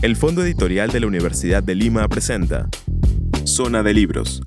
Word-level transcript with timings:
El 0.00 0.14
Fondo 0.14 0.44
Editorial 0.44 0.92
de 0.92 1.00
la 1.00 1.08
Universidad 1.08 1.60
de 1.60 1.74
Lima 1.74 2.06
presenta 2.06 2.68
Zona 3.42 3.82
de 3.82 3.92
Libros, 3.92 4.40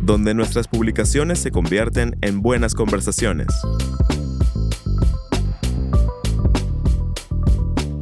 donde 0.00 0.34
nuestras 0.34 0.68
publicaciones 0.68 1.40
se 1.40 1.50
convierten 1.50 2.16
en 2.20 2.42
buenas 2.42 2.74
conversaciones. 2.74 3.48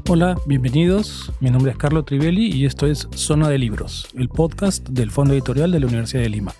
Hola, 0.07 0.37
bienvenidos. 0.45 1.33
Mi 1.41 1.49
nombre 1.49 1.73
es 1.73 1.79
Carlo 1.79 2.03
Trivelli 2.03 2.51
y 2.55 2.67
esto 2.67 2.87
es 2.87 3.09
Zona 3.15 3.49
de 3.49 3.57
Libros, 3.57 4.09
el 4.15 4.29
podcast 4.29 4.87
del 4.91 5.11
Fondo 5.11 5.33
Editorial 5.33 5.73
de 5.73 5.81
la 5.81 5.87
Universidad 5.87 6.23
de 6.23 6.29
Lima. 6.29 6.53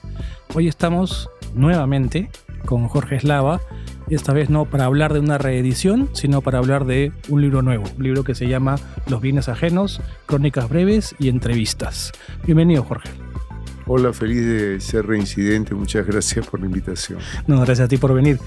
Hoy 0.55 0.67
estamos 0.67 1.29
nuevamente 1.55 2.31
con 2.65 2.89
Jorge 2.89 3.17
Eslava, 3.17 3.61
esta 4.15 4.33
vez 4.33 4.51
no 4.51 4.65
para 4.65 4.87
hablar 4.87 5.13
de 5.13 5.21
una 5.21 5.39
reedición, 5.39 6.09
sino 6.13 6.41
para 6.41 6.59
hablar 6.59 6.85
de 6.85 7.13
un 7.29 7.43
libro 7.43 7.63
nuevo, 7.63 7.85
un 7.97 8.03
libro 8.03 8.25
que 8.25 8.35
se 8.35 8.49
llama 8.49 8.77
Los 9.09 9.21
bienes 9.21 9.49
ajenos, 9.49 10.01
crónicas 10.27 10.69
breves 10.69 11.15
y 11.19 11.29
entrevistas. 11.29 12.13
Bienvenido, 12.45 12.83
Jorge. 12.83 13.11
Hola, 13.87 14.13
feliz 14.13 14.45
de 14.45 14.81
ser 14.81 15.07
reincidente. 15.07 15.75
Muchas 15.75 16.07
gracias 16.07 16.47
por 16.47 16.61
la 16.61 16.67
invitación. 16.67 17.19
No, 17.47 17.57
gracias 17.57 17.87
a 17.87 17.89
ti 17.89 17.97
por 17.97 18.15
venir. 18.15 18.39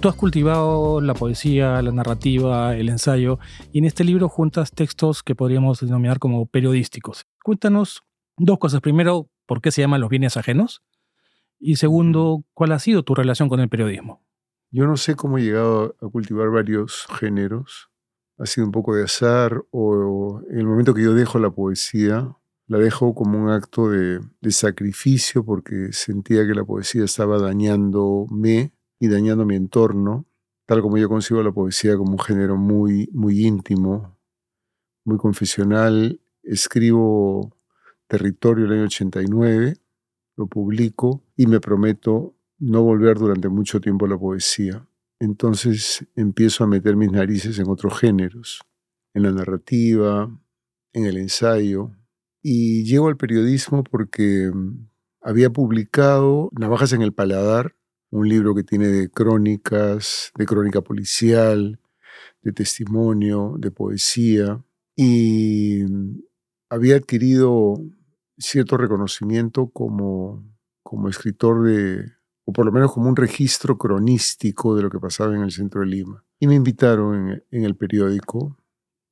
Tú 0.00 0.08
has 0.08 0.14
cultivado 0.14 1.00
la 1.00 1.14
poesía, 1.14 1.80
la 1.82 1.92
narrativa, 1.92 2.74
el 2.76 2.88
ensayo, 2.88 3.38
y 3.72 3.78
en 3.80 3.84
este 3.84 4.04
libro 4.04 4.28
juntas 4.28 4.70
textos 4.72 5.22
que 5.22 5.34
podríamos 5.34 5.80
denominar 5.80 6.18
como 6.18 6.46
periodísticos. 6.46 7.26
Cuéntanos 7.42 8.02
dos 8.36 8.58
cosas. 8.58 8.80
Primero, 8.80 9.28
¿por 9.46 9.60
qué 9.60 9.70
se 9.70 9.82
llaman 9.82 10.00
los 10.00 10.10
bienes 10.10 10.36
ajenos? 10.36 10.82
Y 11.58 11.76
segundo, 11.76 12.44
¿cuál 12.54 12.72
ha 12.72 12.78
sido 12.78 13.02
tu 13.02 13.14
relación 13.14 13.48
con 13.48 13.60
el 13.60 13.68
periodismo? 13.68 14.25
Yo 14.76 14.86
no 14.86 14.98
sé 14.98 15.16
cómo 15.16 15.38
he 15.38 15.42
llegado 15.42 15.96
a 16.02 16.08
cultivar 16.10 16.50
varios 16.50 17.06
géneros. 17.18 17.88
Ha 18.36 18.44
sido 18.44 18.66
un 18.66 18.72
poco 18.72 18.94
de 18.94 19.04
azar 19.04 19.64
o 19.70 20.42
en 20.50 20.58
el 20.58 20.66
momento 20.66 20.92
que 20.92 21.02
yo 21.02 21.14
dejo 21.14 21.38
la 21.38 21.48
poesía, 21.48 22.36
la 22.66 22.76
dejo 22.76 23.14
como 23.14 23.42
un 23.42 23.48
acto 23.48 23.88
de, 23.88 24.20
sacrificio 24.50 25.46
porque 25.46 25.94
sentía 25.94 26.46
que 26.46 26.52
la 26.52 26.62
poesía 26.62 27.04
estaba 27.04 27.38
dañándome 27.38 28.74
y 29.00 29.08
dañando 29.08 29.46
mi 29.46 29.56
entorno, 29.56 30.26
tal 30.66 30.82
como 30.82 30.98
yo 30.98 31.08
concibo 31.08 31.42
la 31.42 31.52
poesía 31.52 31.96
como 31.96 32.10
un 32.10 32.18
género 32.18 32.58
muy, 32.58 33.08
muy 33.14 33.46
íntimo, 33.46 34.18
muy 35.06 35.16
confesional. 35.16 36.20
Escribo 36.42 37.56
Territorio 38.08 38.66
el 38.66 38.72
año 38.72 38.84
89 38.84 39.78
lo 40.36 40.46
publico 40.48 41.24
y 41.34 41.46
me 41.46 41.60
prometo 41.60 42.35
no 42.58 42.82
volver 42.82 43.18
durante 43.18 43.48
mucho 43.48 43.80
tiempo 43.80 44.06
a 44.06 44.08
la 44.08 44.18
poesía. 44.18 44.86
Entonces 45.18 46.06
empiezo 46.14 46.64
a 46.64 46.66
meter 46.66 46.96
mis 46.96 47.10
narices 47.10 47.58
en 47.58 47.68
otros 47.68 47.98
géneros, 47.98 48.60
en 49.14 49.22
la 49.22 49.32
narrativa, 49.32 50.30
en 50.92 51.04
el 51.04 51.16
ensayo, 51.16 51.92
y 52.42 52.84
llego 52.84 53.08
al 53.08 53.16
periodismo 53.16 53.82
porque 53.82 54.50
mm, 54.52 54.88
había 55.22 55.50
publicado 55.50 56.50
Navajas 56.52 56.92
en 56.92 57.02
el 57.02 57.12
Paladar, 57.12 57.74
un 58.10 58.28
libro 58.28 58.54
que 58.54 58.62
tiene 58.62 58.88
de 58.88 59.10
crónicas, 59.10 60.32
de 60.36 60.46
crónica 60.46 60.80
policial, 60.80 61.80
de 62.42 62.52
testimonio, 62.52 63.56
de 63.58 63.70
poesía, 63.70 64.64
y 64.94 65.82
mm, 65.88 66.20
había 66.70 66.96
adquirido 66.96 67.74
cierto 68.38 68.76
reconocimiento 68.76 69.70
como, 69.70 70.44
como 70.82 71.08
escritor 71.08 71.64
de, 71.64 72.15
o 72.46 72.52
por 72.52 72.64
lo 72.64 72.72
menos 72.72 72.92
como 72.92 73.08
un 73.08 73.16
registro 73.16 73.76
cronístico 73.76 74.74
de 74.74 74.82
lo 74.82 74.90
que 74.90 74.98
pasaba 74.98 75.34
en 75.34 75.42
el 75.42 75.50
centro 75.50 75.82
de 75.82 75.88
Lima. 75.88 76.24
Y 76.40 76.46
me 76.46 76.54
invitaron 76.54 77.42
en, 77.50 77.64
el 77.64 77.76
periódico 77.76 78.56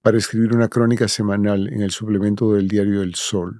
para 0.00 0.16
escribir 0.16 0.54
una 0.54 0.68
crónica 0.68 1.08
semanal 1.08 1.68
en 1.72 1.82
el 1.82 1.90
suplemento 1.90 2.52
del 2.52 2.68
diario 2.68 3.02
El 3.02 3.14
Sol. 3.16 3.58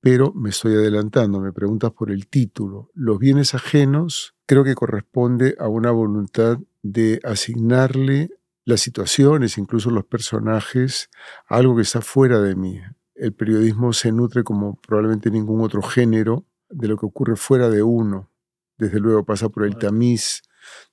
Pero 0.00 0.32
me 0.32 0.50
estoy 0.50 0.74
adelantando, 0.74 1.40
me 1.40 1.52
preguntas 1.52 1.90
por 1.92 2.10
el 2.10 2.28
título. 2.28 2.90
Los 2.94 3.18
bienes 3.18 3.54
ajenos 3.54 4.34
creo 4.46 4.64
que 4.64 4.74
corresponde 4.74 5.56
a 5.58 5.68
una 5.68 5.90
voluntad 5.90 6.58
de 6.82 7.20
asignarle 7.24 8.30
las 8.64 8.80
situaciones, 8.80 9.58
incluso 9.58 9.90
los 9.90 10.04
personajes, 10.04 11.10
a 11.48 11.56
algo 11.56 11.76
que 11.76 11.82
está 11.82 12.00
fuera 12.00 12.40
de 12.40 12.54
mí, 12.54 12.80
el 13.22 13.32
periodismo 13.32 13.92
se 13.92 14.10
nutre 14.10 14.42
como 14.42 14.74
probablemente 14.80 15.30
ningún 15.30 15.60
otro 15.60 15.80
género 15.80 16.44
de 16.68 16.88
lo 16.88 16.96
que 16.96 17.06
ocurre 17.06 17.36
fuera 17.36 17.68
de 17.68 17.82
uno. 17.82 18.31
Desde 18.78 18.98
luego 19.00 19.24
pasa 19.24 19.48
por 19.48 19.64
el 19.64 19.76
tamiz 19.76 20.42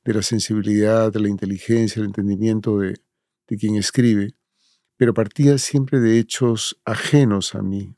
de 0.03 0.13
la 0.13 0.21
sensibilidad, 0.21 1.11
de 1.11 1.19
la 1.19 1.29
inteligencia, 1.29 1.99
el 1.99 2.07
entendimiento 2.07 2.79
de, 2.79 2.99
quien 3.47 3.75
escribe, 3.75 4.35
pero 4.95 5.13
partía 5.13 5.57
siempre 5.57 5.99
de 5.99 6.19
hechos 6.19 6.79
ajenos 6.85 7.55
a 7.55 7.63
mí, 7.63 7.95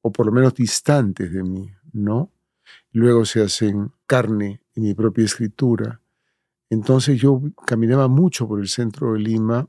o 0.00 0.10
por 0.10 0.26
lo 0.26 0.32
menos 0.32 0.54
distantes 0.54 1.30
de 1.30 1.42
mí, 1.42 1.70
¿no? 1.92 2.32
Luego 2.90 3.26
se 3.26 3.42
hacen 3.42 3.92
carne 4.06 4.62
en 4.74 4.84
mi 4.84 4.94
propia 4.94 5.24
escritura. 5.24 6.00
Entonces 6.70 7.20
yo 7.20 7.42
caminaba 7.66 8.08
mucho 8.08 8.48
por 8.48 8.60
el 8.60 8.68
centro 8.68 9.12
de 9.12 9.18
Lima 9.18 9.68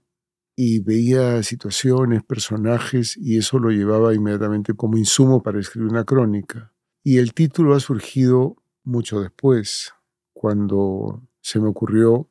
y 0.55 0.79
veía 0.79 1.43
situaciones, 1.43 2.23
personajes, 2.23 3.17
y 3.17 3.37
eso 3.37 3.59
lo 3.59 3.71
llevaba 3.71 4.13
inmediatamente 4.13 4.73
como 4.73 4.97
insumo 4.97 5.43
para 5.43 5.59
escribir 5.59 5.91
una 5.91 6.05
crónica. 6.05 6.73
Y 7.03 7.17
el 7.17 7.33
título 7.33 7.75
ha 7.75 7.79
surgido 7.81 8.55
mucho 8.85 9.21
después, 9.21 9.93
cuando 10.33 11.21
se 11.41 11.59
me 11.59 11.67
ocurrió 11.67 12.29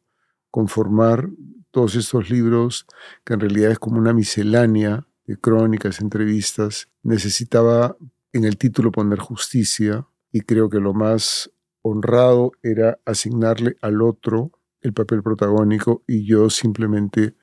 conformar 0.50 1.28
todos 1.70 1.96
estos 1.96 2.30
libros, 2.30 2.86
que 3.24 3.34
en 3.34 3.40
realidad 3.40 3.72
es 3.72 3.78
como 3.78 3.98
una 3.98 4.12
miscelánea 4.12 5.06
de 5.26 5.36
crónicas, 5.36 6.00
entrevistas. 6.00 6.88
Necesitaba 7.02 7.96
en 8.32 8.44
el 8.44 8.56
título 8.56 8.92
poner 8.92 9.18
justicia 9.18 10.06
y 10.30 10.42
creo 10.42 10.68
que 10.68 10.78
lo 10.78 10.94
más 10.94 11.50
honrado 11.82 12.52
era 12.62 12.98
asignarle 13.04 13.76
al 13.82 14.02
otro 14.02 14.52
el 14.80 14.92
papel 14.92 15.22
protagónico 15.22 16.02
y 16.06 16.26
yo 16.26 16.50
simplemente 16.50 17.34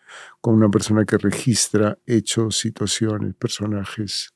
como 0.41 0.57
una 0.57 0.69
persona 0.69 1.05
que 1.05 1.17
registra 1.17 1.97
hechos, 2.05 2.57
situaciones, 2.57 3.33
personajes 3.35 4.33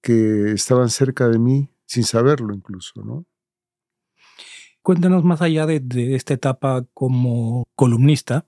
que 0.00 0.52
estaban 0.52 0.88
cerca 0.88 1.28
de 1.28 1.38
mí 1.38 1.70
sin 1.86 2.04
saberlo 2.04 2.54
incluso, 2.54 3.02
¿no? 3.02 3.26
Cuéntanos 4.84 5.24
más 5.24 5.42
allá 5.42 5.66
de, 5.66 6.14
esta 6.14 6.34
etapa 6.34 6.84
como 6.94 7.64
columnista, 7.74 8.46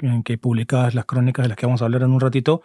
en 0.00 0.22
que 0.22 0.36
publicabas 0.36 0.94
las 0.94 1.06
crónicas 1.06 1.44
de 1.44 1.48
las 1.48 1.56
que 1.56 1.64
vamos 1.64 1.80
a 1.80 1.86
hablar 1.86 2.02
en 2.02 2.10
un 2.10 2.20
ratito, 2.20 2.60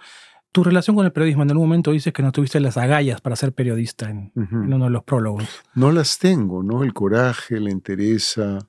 tu 0.52 0.66
relación 0.66 0.98
con 0.98 1.06
el 1.06 1.14
periodismo. 1.14 1.44
En 1.44 1.52
algún 1.52 1.68
momento 1.68 1.92
dices 1.92 2.12
que 2.12 2.24
no 2.24 2.34
tuviste 2.34 2.59
las 2.59 2.76
agallas 2.76 3.22
para 3.22 3.38
ser 3.38 3.54
periodista 3.54 4.09
en, 4.09 4.34
en 4.36 4.74
uno 4.74 4.86
de 4.86 4.92
los 4.92 5.04
prólogos. 5.04 5.48
No 5.76 5.94
las 5.94 6.20
tengo, 6.20 6.64
¿no? 6.64 6.84
El 6.84 6.94
coraje, 6.94 7.59
la 7.62 7.70
entereza, 7.70 8.68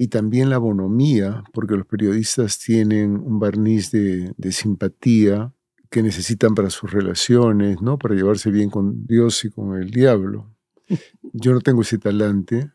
y 0.00 0.08
también 0.08 0.48
la 0.48 0.56
bonomía, 0.56 1.44
porque 1.52 1.76
los 1.76 1.86
periodistas 1.86 2.58
tienen 2.58 3.18
un 3.18 3.38
barniz 3.38 3.90
de, 3.90 4.32
simpatía 4.50 5.52
que 5.90 6.02
necesitan 6.02 6.54
para 6.54 6.70
sus 6.70 6.90
relaciones, 6.90 7.82
¿no? 7.82 7.98
para 7.98 8.14
llevarse 8.14 8.50
bien 8.50 8.70
con 8.70 9.06
Dios 9.06 9.44
y 9.44 9.50
con 9.50 9.76
el 9.76 9.90
diablo. 9.90 10.56
Yo 11.34 11.52
no 11.52 11.60
tengo 11.60 11.82
ese 11.82 11.98
talante, 11.98 12.70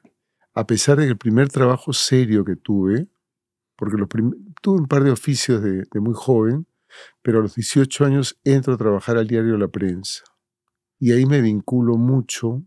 a 0.56 0.66
pesar 0.66 0.98
de 0.98 1.06
que 1.06 1.12
el 1.12 1.18
primer 1.18 1.50
trabajo 1.50 1.94
serio 1.94 2.44
que 2.44 2.56
tuve, 2.56 3.08
porque 3.76 3.98
tuve 4.62 4.80
un 4.80 4.88
par 4.88 5.04
de 5.04 5.12
oficios 5.12 5.62
de, 5.62 5.84
de 5.92 6.00
muy 6.00 6.14
joven, 6.16 6.66
pero 7.22 7.40
a 7.40 7.42
los 7.42 7.56
18 7.56 8.06
años 8.06 8.40
entro 8.44 8.74
a 8.74 8.78
trabajar 8.78 9.18
al 9.18 9.28
diario 9.28 9.58
La 9.58 9.68
Prensa. 9.68 10.24
Y 11.00 11.12
ahí 11.12 11.26
me 11.26 11.42
vinculo 11.42 11.98
mucho 11.98 12.64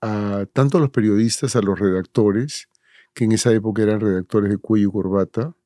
a 0.00 0.46
tanto 0.52 0.78
a 0.78 0.80
los 0.80 0.90
periodistas, 0.90 1.56
a 1.56 1.62
los 1.62 1.78
redactores, 1.78 2.68
que 3.14 3.24
en 3.24 3.32
esa 3.32 3.52
época 3.52 3.82
eran 3.82 4.00
redactores 4.00 4.50
de 4.50 4.58
cuello 4.58 4.88
y 4.88 4.92
corbata. 4.92 5.56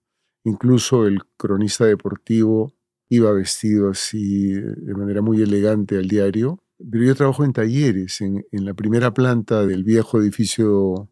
Incluso 0.45 1.07
el 1.07 1.21
cronista 1.37 1.85
deportivo 1.85 2.73
iba 3.09 3.33
vestido 3.33 3.91
así 3.91 4.53
de 4.53 4.95
manera 4.95 5.21
muy 5.21 5.43
elegante 5.43 5.97
al 5.97 6.07
diario. 6.07 6.63
Pero 6.79 7.05
yo 7.05 7.15
trabajo 7.15 7.45
en 7.45 7.53
talleres, 7.53 8.21
en, 8.21 8.45
la 8.53 8.73
primera 8.73 9.13
planta 9.13 9.67
del 9.67 9.85
viejo 9.85 10.21
edificio 10.21 11.11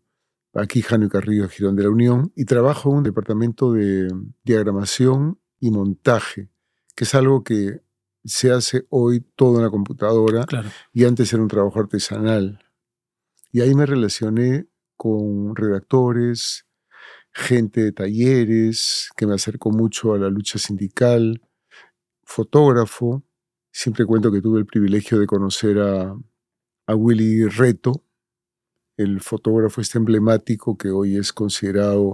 aquí 0.54 0.82
Jano 0.82 1.06
y 1.06 1.08
Carrillo, 1.08 1.48
Girón 1.48 1.76
de 1.76 1.84
la 1.84 1.90
Unión, 1.90 2.32
y 2.34 2.44
trabajo 2.44 2.90
en 2.90 2.98
un 2.98 3.02
departamento 3.04 3.72
de 3.72 4.08
diagramación 4.44 5.38
y 5.60 5.70
montaje, 5.70 6.50
que 6.94 7.04
es 7.04 7.14
algo 7.14 7.44
que 7.44 7.80
se 8.24 8.52
hace 8.52 8.86
hoy 8.90 9.20
todo 9.36 9.56
en 9.56 9.64
la 9.64 9.70
computadora 9.70 10.44
y 10.92 11.04
antes 11.04 11.32
era 11.32 11.42
un 11.42 11.48
trabajo 11.48 11.80
artesanal. 11.80 12.60
Y 13.50 13.60
ahí 13.60 13.74
me 13.74 13.86
relacioné 13.86 14.68
con 14.96 15.56
redactores, 15.56 16.66
gente 17.32 17.82
de 17.82 17.92
talleres, 17.92 19.10
que 19.16 19.26
me 19.26 19.34
acercó 19.34 19.70
mucho 19.70 20.12
a 20.12 20.18
la 20.18 20.28
lucha 20.28 20.58
sindical, 20.58 21.40
fotógrafo. 22.24 23.24
Siempre 23.70 24.04
cuento 24.04 24.30
que 24.30 24.42
tuve 24.42 24.58
el 24.58 24.66
privilegio 24.66 25.18
de 25.18 25.26
conocer 25.26 25.78
a, 25.78 26.14
a 26.86 26.94
Willy 26.94 27.46
Reto, 27.46 28.04
el 28.98 29.20
fotógrafo 29.20 29.80
este 29.80 29.96
emblemático 29.96 30.76
que 30.76 30.90
hoy 30.90 31.16
es 31.16 31.32
considerado 31.32 32.12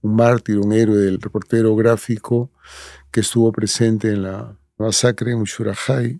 un 0.00 0.16
mártir, 0.16 0.58
un 0.58 0.72
héroe 0.72 0.96
del 0.96 1.20
reportero 1.20 1.76
gráfico 1.76 2.50
que 3.12 3.20
estuvo 3.20 3.52
presente 3.52 4.08
en 4.08 4.22
la 4.22 4.58
masacre 4.78 5.32
en 5.32 5.38
Ushurajay 5.38 6.18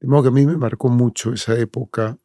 De 0.00 0.08
modo 0.08 0.22
que 0.22 0.28
a 0.28 0.32
mí 0.32 0.46
me 0.46 0.56
marcó 0.56 0.88
mucho 0.88 1.32
esa 1.32 1.58
época 1.58 2.16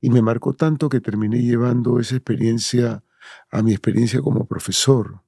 y 0.00 0.08
me 0.08 0.22
marcó 0.22 0.54
tanto 0.54 0.88
que 0.88 1.00
terminé 1.00 1.42
llevando 1.42 2.00
esa 2.00 2.16
experiencia 2.16 3.04
a 3.50 3.62
mi 3.62 3.72
experiencia 3.72 4.22
como 4.22 4.46
profesor, 4.46 5.22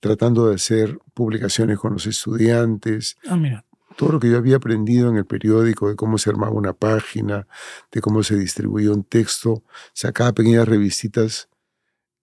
tratando 0.00 0.48
de 0.48 0.54
hacer 0.54 0.98
publicaciones 1.12 1.78
con 1.78 1.92
los 1.92 2.06
estudiantes. 2.06 3.18
Ah, 3.28 3.36
mira. 3.36 3.66
Todo 4.00 4.12
lo 4.12 4.18
que 4.18 4.30
yo 4.30 4.38
había 4.38 4.56
aprendido 4.56 5.10
en 5.10 5.18
el 5.18 5.26
periódico 5.26 5.90
de 5.90 5.94
cómo 5.94 6.16
se 6.16 6.30
armaba 6.30 6.54
una 6.54 6.72
página, 6.72 7.46
de 7.92 8.00
cómo 8.00 8.22
se 8.22 8.34
distribuía 8.34 8.92
un 8.92 9.04
texto, 9.04 9.62
sacaba 9.92 10.32
pequeñas 10.32 10.66
revistitas 10.66 11.50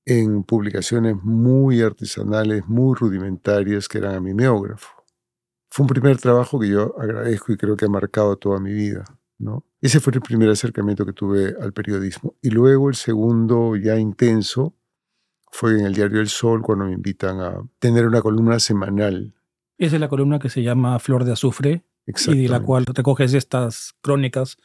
en 0.03 0.41
publicaciones 0.41 1.17
muy 1.21 1.83
artesanales, 1.83 2.67
muy 2.67 2.95
rudimentarias, 2.95 3.87
que 3.87 3.99
eran 3.99 4.15
a 4.15 4.19
mimeógrafo. 4.19 4.89
Fue 5.69 5.83
un 5.83 5.89
primer 5.89 6.17
trabajo 6.17 6.59
que 6.59 6.67
yo 6.67 6.99
agradezco 6.99 7.53
y 7.53 7.57
creo 7.57 7.77
que 7.77 7.85
ha 7.85 7.89
marcado 7.89 8.37
toda 8.37 8.59
mi 8.59 8.73
vida. 8.73 9.05
¿no? 9.37 9.63
Ese 9.79 9.99
fue 9.99 10.13
el 10.15 10.21
primer 10.21 10.49
acercamiento 10.49 11.05
que 11.05 11.13
tuve 11.13 11.55
al 11.61 11.73
periodismo. 11.73 12.33
Y 12.41 12.49
luego 12.49 12.89
el 12.89 12.95
segundo, 12.95 13.75
ya 13.75 13.99
intenso, 13.99 14.73
fue 15.51 15.77
en 15.77 15.85
el 15.85 15.93
diario 15.93 16.21
El 16.21 16.29
Sol, 16.29 16.63
cuando 16.63 16.85
me 16.85 16.93
invitan 16.93 17.39
a 17.39 17.61
tener 17.77 18.07
una 18.07 18.23
columna 18.23 18.59
semanal. 18.59 19.36
Esa 19.77 19.95
es 19.95 20.01
la 20.01 20.09
columna 20.09 20.39
que 20.39 20.49
se 20.49 20.63
llama 20.63 20.97
Flor 20.99 21.23
de 21.23 21.33
Azufre 21.33 21.83
y 22.05 22.43
de 22.43 22.49
la 22.49 22.61
cual 22.61 22.85
recoges 22.85 23.33
estas 23.33 23.95
crónicas 24.01 24.57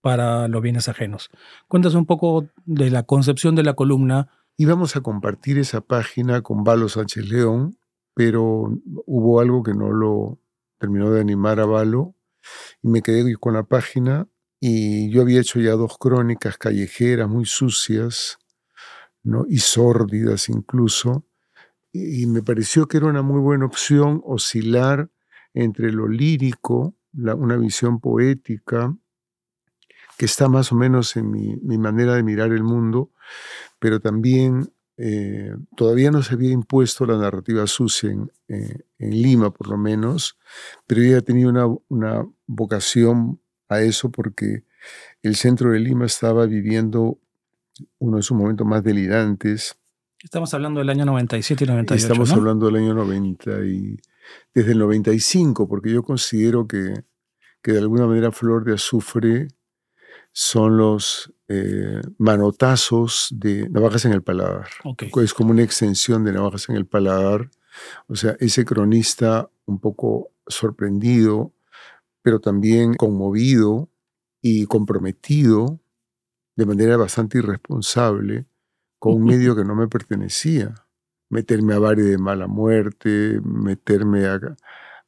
para 0.00 0.48
los 0.48 0.62
bienes 0.62 0.88
ajenos. 0.88 1.30
Cuéntanos 1.68 1.94
un 1.94 2.06
poco 2.06 2.48
de 2.64 2.90
la 2.90 3.04
concepción 3.04 3.54
de 3.54 3.62
la 3.62 3.74
columna 3.74 4.28
Íbamos 4.58 4.96
a 4.96 5.00
compartir 5.00 5.58
esa 5.58 5.80
página 5.80 6.42
con 6.42 6.62
Valo 6.62 6.88
Sánchez 6.88 7.28
León, 7.28 7.78
pero 8.14 8.78
hubo 9.06 9.40
algo 9.40 9.62
que 9.62 9.72
no 9.72 9.90
lo 9.90 10.38
terminó 10.78 11.10
de 11.10 11.20
animar 11.20 11.58
a 11.58 11.64
Valo 11.64 12.14
y 12.82 12.88
me 12.88 13.02
quedé 13.02 13.34
con 13.36 13.54
la 13.54 13.62
página 13.62 14.28
y 14.60 15.10
yo 15.10 15.22
había 15.22 15.40
hecho 15.40 15.58
ya 15.58 15.72
dos 15.72 15.96
crónicas 15.98 16.58
callejeras 16.58 17.28
muy 17.28 17.46
sucias 17.46 18.38
¿no? 19.22 19.46
y 19.48 19.58
sórdidas 19.58 20.48
incluso 20.48 21.24
y 21.92 22.26
me 22.26 22.42
pareció 22.42 22.86
que 22.86 22.96
era 22.96 23.06
una 23.06 23.22
muy 23.22 23.40
buena 23.40 23.66
opción 23.66 24.22
oscilar 24.24 25.10
entre 25.54 25.92
lo 25.92 26.08
lírico, 26.08 26.94
una 27.12 27.56
visión 27.56 28.00
poética, 28.00 28.96
que 30.16 30.24
está 30.24 30.48
más 30.48 30.72
o 30.72 30.76
menos 30.76 31.16
en 31.16 31.30
mi, 31.30 31.56
mi 31.56 31.78
manera 31.78 32.14
de 32.14 32.22
mirar 32.22 32.52
el 32.52 32.62
mundo, 32.62 33.10
pero 33.78 34.00
también 34.00 34.72
eh, 34.96 35.54
todavía 35.76 36.10
no 36.10 36.22
se 36.22 36.34
había 36.34 36.52
impuesto 36.52 37.06
la 37.06 37.16
narrativa 37.16 37.66
sucia 37.66 38.10
en, 38.10 38.30
eh, 38.48 38.84
Lima, 38.98 39.50
por 39.50 39.68
lo 39.68 39.76
menos, 39.76 40.38
pero 40.86 41.02
ya 41.02 41.22
tenía 41.22 41.48
una, 41.48 41.66
una, 41.88 42.24
vocación 42.46 43.40
a 43.68 43.80
eso 43.80 44.10
porque 44.10 44.64
el 45.22 45.36
centro 45.36 45.72
de 45.72 45.80
Lima 45.80 46.04
estaba 46.06 46.46
viviendo 46.46 47.18
uno 47.98 48.18
de 48.18 48.22
sus 48.22 48.36
momentos 48.36 48.66
más 48.66 48.84
delirantes. 48.84 49.76
Estamos 50.22 50.54
hablando 50.54 50.78
del 50.78 50.88
año 50.88 51.04
97 51.04 51.64
y 51.64 51.66
98. 51.66 52.06
Estamos 52.06 52.30
¿no? 52.30 52.36
hablando 52.36 52.66
del 52.66 52.76
año 52.76 52.94
90 52.94 53.64
y 53.64 53.96
desde 54.54 54.72
el 54.72 54.78
95, 54.78 55.66
porque 55.66 55.90
yo 55.90 56.04
considero 56.04 56.68
que, 56.68 56.94
que 57.60 57.72
de 57.72 57.78
alguna 57.78 58.06
manera 58.06 58.30
Flor 58.30 58.64
de 58.64 58.74
Azufre 58.74 59.48
son 60.32 60.76
los 60.76 61.32
eh, 61.48 62.00
manotazos 62.18 63.28
de 63.32 63.68
navajas 63.68 64.04
en 64.04 64.12
el 64.12 64.22
paladar. 64.22 64.68
Okay. 64.84 65.10
Es 65.22 65.34
como 65.34 65.50
una 65.50 65.64
extensión 65.64 66.24
de 66.24 66.32
navajas 66.32 66.68
en 66.68 66.76
el 66.76 66.86
paladar. 66.86 67.50
O 68.06 68.14
sea, 68.14 68.36
ese 68.38 68.64
cronista 68.64 69.50
un 69.66 69.80
poco 69.80 70.30
sorprendido, 70.46 71.52
pero 72.22 72.38
también 72.38 72.94
conmovido 72.94 73.90
y 74.40 74.66
comprometido 74.66 75.80
de 76.54 76.66
manera 76.66 76.96
bastante 76.96 77.38
irresponsable 77.38 78.46
con 79.02 79.14
un 79.14 79.24
medio 79.24 79.56
que 79.56 79.64
no 79.64 79.74
me 79.74 79.88
pertenecía. 79.88 80.74
Meterme 81.28 81.74
a 81.74 81.80
bares 81.80 82.06
de 82.06 82.18
mala 82.18 82.46
muerte, 82.46 83.40
meterme 83.42 84.26
a, 84.26 84.38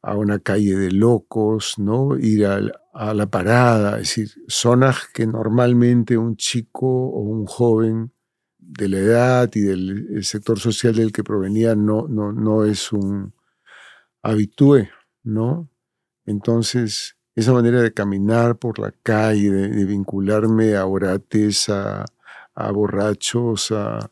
a 0.03 0.17
una 0.17 0.41
calle 0.41 0.75
de 0.75 0.91
locos, 0.91 1.79
¿no? 1.79 2.19
ir 2.19 2.45
a, 2.45 2.61
a, 2.93 3.15
la 3.15 3.27
parada, 3.27 4.01
es 4.01 4.17
decir, 4.17 4.31
zonas 4.49 5.07
que 5.15 5.29
normalmente 5.29 6.19
un 6.19 6.37
chico 6.37 6.89
o 6.89 7.21
un 7.21 7.47
joven 7.47 8.13
de 8.59 8.89
la 8.89 8.99
edad 8.99 9.51
y 9.55 9.61
del 9.61 10.25
sector 10.25 10.59
social 10.59 10.97
del 10.97 11.13
que 11.13 11.23
provenía 11.23 11.77
no, 11.77 12.09
no, 12.09 12.33
no 12.33 12.65
es 12.65 12.91
un 12.91 13.33
habitué, 14.23 14.91
¿no? 15.23 15.71
Entonces, 16.27 17.17
esa 17.37 17.53
manera 17.53 17.81
de 17.81 17.93
caminar 17.93 18.57
por 18.57 18.79
la 18.81 18.91
calle, 18.91 19.51
de, 19.51 19.69
de 19.69 19.85
vincularme 19.85 20.75
a 20.75 20.87
orates, 20.87 21.69
a, 21.69 22.07
a 22.55 22.71
borrachos, 22.71 23.73
a, 23.73 24.11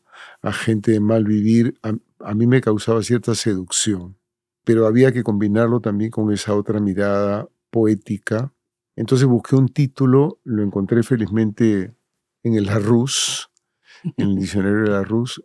gente 0.52 0.92
de 0.92 1.00
mal 1.00 1.24
vivir, 1.24 1.78
a, 1.82 2.34
mí 2.34 2.46
me 2.46 2.60
causaba 2.60 3.02
cierta 3.02 3.34
seducción 3.34 4.16
pero 4.64 4.86
había 4.86 5.12
que 5.12 5.22
combinarlo 5.22 5.80
también 5.80 6.10
con 6.10 6.32
esa 6.32 6.54
otra 6.54 6.80
mirada 6.80 7.48
poética. 7.70 8.52
Entonces 8.96 9.26
busqué 9.26 9.56
un 9.56 9.68
título, 9.68 10.40
lo 10.44 10.62
encontré 10.62 11.02
felizmente 11.02 11.94
en 12.42 12.54
el 12.54 12.66
Larousse, 12.66 13.48
en 14.16 14.28
el 14.28 14.36
diccionario 14.36 14.82
de 14.82 14.90
Larousse. 14.90 15.42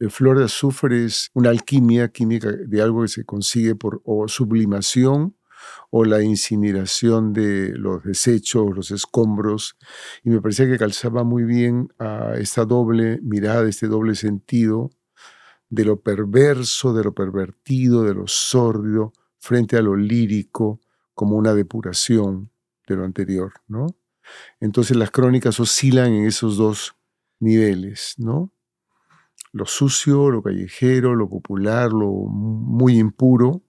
El 0.00 0.10
flor 0.10 0.38
de 0.38 0.44
azufre 0.44 1.04
es 1.04 1.30
una 1.34 1.50
alquimia 1.50 2.08
química 2.08 2.52
de 2.52 2.82
algo 2.82 3.02
que 3.02 3.08
se 3.08 3.24
consigue 3.24 3.74
por 3.74 4.02
sublimación 4.28 5.36
o 5.90 6.04
la 6.04 6.22
incineración 6.22 7.32
de 7.32 7.72
los 7.76 8.04
desechos, 8.04 8.74
los 8.74 8.90
escombros, 8.90 9.76
y 10.22 10.30
me 10.30 10.40
parecía 10.40 10.66
que 10.66 10.78
calzaba 10.78 11.24
muy 11.24 11.44
bien 11.44 11.92
a 11.98 12.34
esta 12.38 12.64
doble 12.64 13.20
mirada, 13.22 13.68
este 13.68 13.86
doble 13.86 14.14
sentido 14.14 14.90
de 15.70 15.84
lo 15.84 16.00
perverso, 16.00 16.94
de 16.94 17.04
lo 17.04 17.14
pervertido, 17.14 18.04
de 18.04 18.14
lo 18.14 18.26
sórdido, 18.26 19.12
frente 19.38 19.76
a 19.76 19.82
lo 19.82 19.96
lírico, 19.96 20.80
como 21.14 21.36
una 21.36 21.54
depuración 21.54 22.50
de 22.86 22.96
lo 22.96 23.04
anterior, 23.04 23.52
¿no? 23.66 23.86
Entonces 24.60 24.96
las 24.96 25.10
crónicas 25.10 25.58
oscilan 25.60 26.12
en 26.12 26.26
esos 26.26 26.56
dos 26.56 26.96
niveles, 27.40 28.14
¿no? 28.18 28.52
Lo 29.52 29.66
sucio, 29.66 30.30
lo 30.30 30.42
callejero, 30.42 31.14
lo 31.14 31.28
popular, 31.28 31.90
lo 31.90 32.08
muy 32.08 32.98
impuro, 32.98 33.62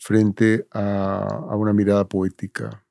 frente 0.00 0.66
a, 0.72 1.26
a 1.50 1.56
una 1.56 1.72
mirada 1.72 2.08
poética. 2.08 2.84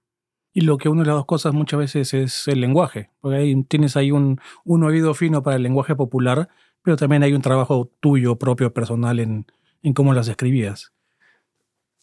Y 0.53 0.61
lo 0.61 0.77
que 0.77 0.89
une 0.89 1.05
las 1.05 1.15
dos 1.15 1.25
cosas 1.25 1.53
muchas 1.53 1.79
veces 1.79 2.13
es 2.13 2.47
el 2.47 2.61
lenguaje, 2.61 3.11
porque 3.19 3.37
ahí 3.37 3.63
tienes 3.63 3.97
ahí 3.97 4.11
un, 4.11 4.39
un 4.63 4.83
oído 4.83 5.13
fino 5.13 5.43
para 5.43 5.57
el 5.57 5.63
lenguaje 5.63 5.95
popular, 5.95 6.49
pero 6.81 6.97
también 6.97 7.23
hay 7.23 7.33
un 7.33 7.41
trabajo 7.41 7.91
tuyo 7.99 8.37
propio, 8.37 8.73
personal, 8.73 9.19
en, 9.19 9.45
en 9.81 9.93
cómo 9.93 10.13
las 10.13 10.27
escribías. 10.27 10.93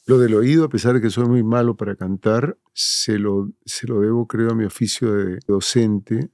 Lo 0.07 0.19
del 0.19 0.35
oído, 0.35 0.65
a 0.65 0.69
pesar 0.69 0.95
de 0.95 1.01
que 1.01 1.11
soy 1.11 1.27
muy 1.27 1.43
malo 1.43 1.77
para 1.77 1.97
cantar, 1.97 2.57
se 2.73 3.19
lo, 3.19 3.51
se 3.65 3.89
lo 3.89 4.01
debo, 4.01 4.27
creo, 4.27 4.51
a 4.51 4.55
mi 4.55 4.65
oficio 4.65 5.13
de 5.13 5.39
docente. 5.47 6.31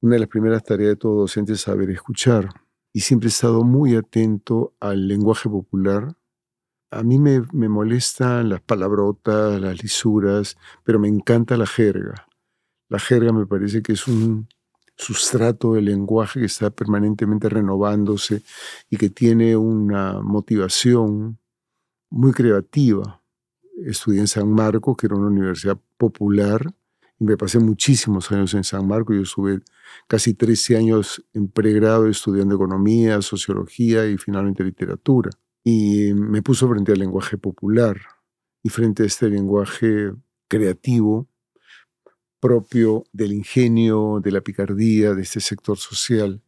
Una 0.00 0.14
de 0.14 0.20
las 0.20 0.28
primeras 0.28 0.64
tareas 0.64 0.90
de 0.90 0.96
todo 0.96 1.20
docente 1.20 1.52
es 1.52 1.60
saber 1.60 1.90
escuchar. 1.90 2.48
Y 2.92 3.00
siempre 3.00 3.28
he 3.28 3.30
estado 3.30 3.62
muy 3.62 3.94
atento 3.94 4.74
al 4.80 5.06
lenguaje 5.06 5.48
popular. 5.48 6.16
A 6.92 7.02
mí 7.02 7.18
me, 7.18 7.42
me 7.52 7.68
molestan 7.68 8.48
las 8.48 8.60
palabrotas, 8.60 9.60
las 9.60 9.82
lisuras, 9.82 10.56
pero 10.84 11.00
me 11.00 11.08
encanta 11.08 11.56
la 11.56 11.66
jerga. 11.66 12.26
La 12.88 12.98
jerga 12.98 13.32
me 13.32 13.46
parece 13.46 13.82
que 13.82 13.94
es 13.94 14.06
un, 14.06 14.46
sustrato 14.96 15.74
del 15.74 15.86
lenguaje 15.86 16.40
que 16.40 16.46
está 16.46 16.70
permanentemente 16.70 17.48
renovándose 17.48 18.42
y 18.90 18.96
que 18.96 19.10
tiene 19.10 19.56
una 19.56 20.20
motivación 20.20 21.38
muy 22.10 22.32
creativa. 22.32 23.22
Estudié 23.84 24.20
en 24.20 24.28
San 24.28 24.52
Marcos, 24.52 24.96
que 24.96 25.06
era 25.06 25.16
una 25.16 25.28
universidad 25.28 25.78
popular, 25.96 26.72
y 27.18 27.24
me 27.24 27.36
pasé 27.36 27.58
muchísimos 27.58 28.30
años 28.30 28.54
en 28.54 28.64
San 28.64 28.86
Marcos. 28.86 29.16
Yo 29.16 29.22
estuve 29.22 29.60
casi 30.06 30.34
13 30.34 30.76
años 30.76 31.24
en 31.32 31.48
pregrado 31.48 32.06
estudiando 32.06 32.54
economía, 32.54 33.22
sociología 33.22 34.06
y 34.06 34.18
finalmente 34.18 34.62
literatura. 34.62 35.30
Y 35.64 36.12
me 36.14 36.42
puso 36.42 36.68
frente 36.68 36.92
al 36.92 36.98
lenguaje 36.98 37.38
popular 37.38 38.00
y 38.62 38.68
frente 38.68 39.04
a 39.04 39.06
este 39.06 39.28
lenguaje 39.28 40.12
creativo 40.48 41.28
propio 42.40 43.04
del 43.12 43.32
ingenio, 43.32 44.20
de 44.20 44.32
la 44.32 44.40
picardía, 44.40 45.14
de 45.14 45.22
este 45.22 45.40
sector 45.40 45.78
social. 45.78 46.42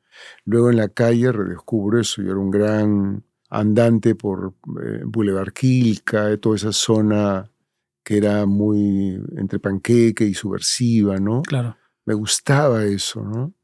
Luego 0.45 0.71
en 0.71 0.77
la 0.77 0.89
calle 0.89 1.31
redescubro 1.31 2.01
eso, 2.01 2.21
yo 2.21 2.33
era 2.33 2.41
un 2.41 2.51
gran 2.51 3.25
andante 3.49 4.17
por 4.17 4.55
eh, 4.83 5.03
Boulevard 5.05 5.53
Quilca, 5.53 6.37
toda 6.39 6.57
esa 6.57 6.73
zona 6.73 7.49
que 8.03 8.17
era 8.17 8.45
muy 8.45 9.21
entre 9.37 9.61
panqueque 9.61 10.25
y 10.25 10.35
subversiva, 10.35 11.19
¿no? 11.19 11.43
Claro. 11.43 11.77
Me 12.05 12.15
gustaba 12.15 12.85
eso, 12.85 13.23
¿no? 13.23 13.55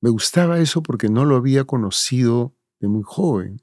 Me 0.00 0.10
gustaba 0.10 0.58
eso 0.58 0.82
porque 0.82 1.08
no 1.08 1.24
lo 1.24 1.36
había 1.36 1.64
conocido 1.64 2.56
de 2.80 2.88
muy 2.88 3.02
joven. 3.04 3.62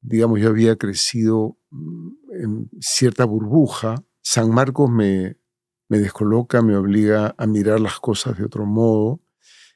Digamos, 0.00 0.40
yo 0.40 0.48
había 0.48 0.76
crecido 0.76 1.58
en 2.32 2.70
cierta 2.80 3.24
burbuja. 3.24 4.02
San 4.22 4.50
Marcos 4.50 4.90
me, 4.90 5.36
me 5.88 5.98
descoloca, 5.98 6.62
me 6.62 6.76
obliga 6.76 7.34
a 7.36 7.46
mirar 7.46 7.80
las 7.80 7.98
cosas 8.00 8.38
de 8.38 8.44
otro 8.44 8.64
modo 8.66 9.20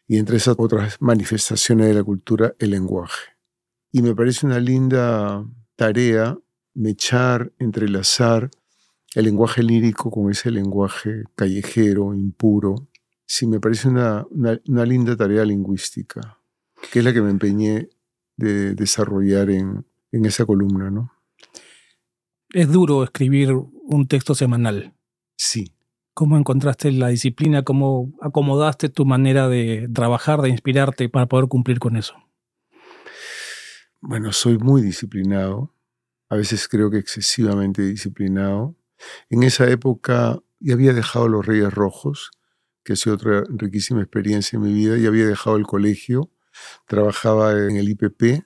y 0.07 0.19
entre 0.19 0.37
esas 0.37 0.57
otras 0.59 0.97
manifestaciones 1.01 1.89
de 1.89 1.95
la 1.95 2.05
cultura, 2.05 2.55
el 2.59 2.71
lenguaje. 2.71 3.33
Y 3.91 4.03
me 4.03 4.15
parece 4.15 4.47
una 4.47 4.61
linda 4.61 5.45
tarea 5.77 6.39
mechar, 6.75 7.53
entrelazar 7.59 8.51
el 9.15 9.25
lenguaje 9.25 9.63
lírico 9.63 10.11
con 10.11 10.31
ese 10.31 10.51
lenguaje 10.51 11.25
callejero, 11.35 12.15
impuro. 12.15 12.89
Sí, 13.27 13.47
me 13.47 13.61
parece 13.61 13.89
una, 13.89 14.27
una, 14.31 14.85
linda 14.85 15.17
tarea 15.17 15.45
lingüística, 15.45 16.39
que 16.93 16.99
es 16.99 17.05
la 17.05 17.13
que 17.13 17.23
me 17.23 17.31
empeñé 17.31 17.89
de 18.37 18.75
desarrollar 18.75 19.51
en, 19.51 19.87
en 20.15 20.27
esa 20.27 20.47
columna, 20.47 20.91
¿no? 20.91 21.13
Es 22.51 22.71
duro 22.71 23.03
escribir 23.03 23.53
un 23.53 24.07
texto 24.07 24.35
semanal. 24.35 24.95
Sí. 25.37 25.75
¿Cómo 26.15 26.39
encontraste 26.39 26.93
la 26.93 27.09
disciplina? 27.09 27.65
¿Cómo 27.65 28.13
acomodaste 28.23 28.89
tu 28.89 29.05
manera 29.05 29.49
de 29.49 29.89
trabajar, 29.93 30.41
de 30.41 30.51
inspirarte 30.51 31.09
para 31.09 31.27
poder 31.27 31.49
cumplir 31.49 31.81
con 31.81 31.97
eso? 31.97 32.15
Bueno, 34.01 34.33
soy 34.33 34.57
muy 34.57 34.83
disciplinado. 34.83 35.75
A 36.29 36.37
veces 36.37 36.69
creo 36.69 36.91
que 36.91 36.99
excesivamente 36.99 37.83
disciplinado. 37.83 38.77
En 39.31 39.43
esa 39.43 39.69
época 39.69 40.39
ya 40.61 40.75
había 40.75 40.93
dejado 40.93 41.27
los 41.27 41.45
Reyes 41.45 41.75
Rojos, 41.75 42.31
que 42.85 42.93
ha 42.93 42.97
sido 42.97 43.17
otra 43.17 43.43
riquísima 43.49 44.01
experiencia 44.01 44.57
en 44.57 44.63
mi 44.63 44.73
vida, 44.73 44.97
y 44.97 45.07
había 45.07 45.27
dejado 45.27 45.57
el 45.57 45.65
colegio, 45.65 46.31
trabajaba 46.87 47.53
en 47.53 47.77
el 47.77 47.89
IPP 47.89 48.45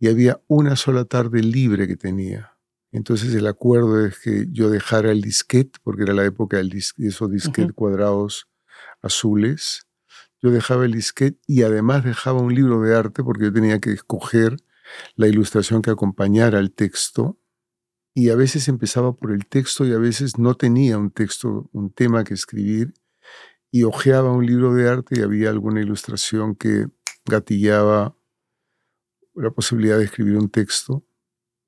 y 0.00 0.08
había 0.08 0.40
una 0.48 0.76
sola 0.76 1.04
tarde 1.04 1.42
libre 1.42 1.86
que 1.86 1.96
tenía. 1.96 2.56
Entonces 2.90 3.34
el 3.34 3.46
acuerdo 3.46 4.04
es 4.04 4.18
que 4.18 4.46
yo 4.50 4.70
dejara 4.70 5.12
el 5.12 5.20
disquete, 5.20 5.78
porque 5.84 6.02
era 6.02 6.14
la 6.14 6.24
época 6.24 6.56
de 6.56 6.78
esos 6.78 7.30
disquetes 7.30 7.72
cuadrados 7.74 8.48
azules. 9.02 9.86
Yo 10.42 10.50
dejaba 10.50 10.86
el 10.86 10.92
disquete 10.92 11.38
y 11.46 11.62
además 11.62 12.02
dejaba 12.02 12.40
un 12.40 12.54
libro 12.54 12.80
de 12.80 12.96
arte 12.96 13.22
porque 13.22 13.44
yo 13.44 13.52
tenía 13.52 13.78
que 13.78 13.92
escoger 13.92 14.56
la 15.14 15.28
ilustración 15.28 15.82
que 15.82 15.90
acompañara 15.90 16.58
al 16.58 16.72
texto 16.72 17.38
y 18.14 18.30
a 18.30 18.36
veces 18.36 18.68
empezaba 18.68 19.14
por 19.14 19.30
el 19.32 19.46
texto 19.46 19.86
y 19.86 19.92
a 19.92 19.98
veces 19.98 20.38
no 20.38 20.56
tenía 20.56 20.98
un 20.98 21.10
texto, 21.10 21.68
un 21.72 21.92
tema 21.92 22.24
que 22.24 22.34
escribir 22.34 22.94
y 23.70 23.84
hojeaba 23.84 24.32
un 24.32 24.46
libro 24.46 24.74
de 24.74 24.88
arte 24.88 25.20
y 25.20 25.22
había 25.22 25.50
alguna 25.50 25.80
ilustración 25.80 26.56
que 26.56 26.86
gatillaba 27.26 28.16
la 29.34 29.50
posibilidad 29.50 29.98
de 29.98 30.04
escribir 30.04 30.36
un 30.36 30.50
texto 30.50 31.04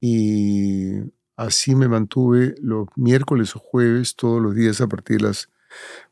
y 0.00 1.00
así 1.36 1.74
me 1.74 1.88
mantuve 1.88 2.54
los 2.60 2.88
miércoles 2.96 3.54
o 3.56 3.58
jueves 3.58 4.16
todos 4.16 4.42
los 4.42 4.54
días 4.54 4.80
a 4.80 4.88
partir 4.88 5.18
de 5.18 5.28
las 5.28 5.48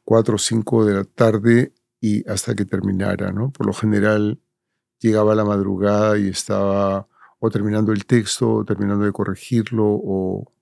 4 0.04 0.35
o 0.35 0.38
5 0.38 0.85
de 0.85 0.95
la 0.95 1.04
tarde 1.04 1.73
y 2.00 2.28
hasta 2.28 2.54
que 2.54 2.64
terminara, 2.64 3.33
¿no? 3.33 3.50
Por 3.50 3.66
lo 3.66 3.73
general 3.73 4.40
llegaba 5.00 5.33
a 5.33 5.37
la 5.37 5.45
madrugada 5.45 6.19
y 6.19 6.28
estaba 6.28 7.09
o 7.40 7.50
terminando 7.50 7.92
el 7.92 8.04
texto, 8.07 8.52
o 8.52 8.64
terminando 8.64 9.04
de 9.04 9.12
corregirlo, 9.12 9.85
o, 9.87 10.52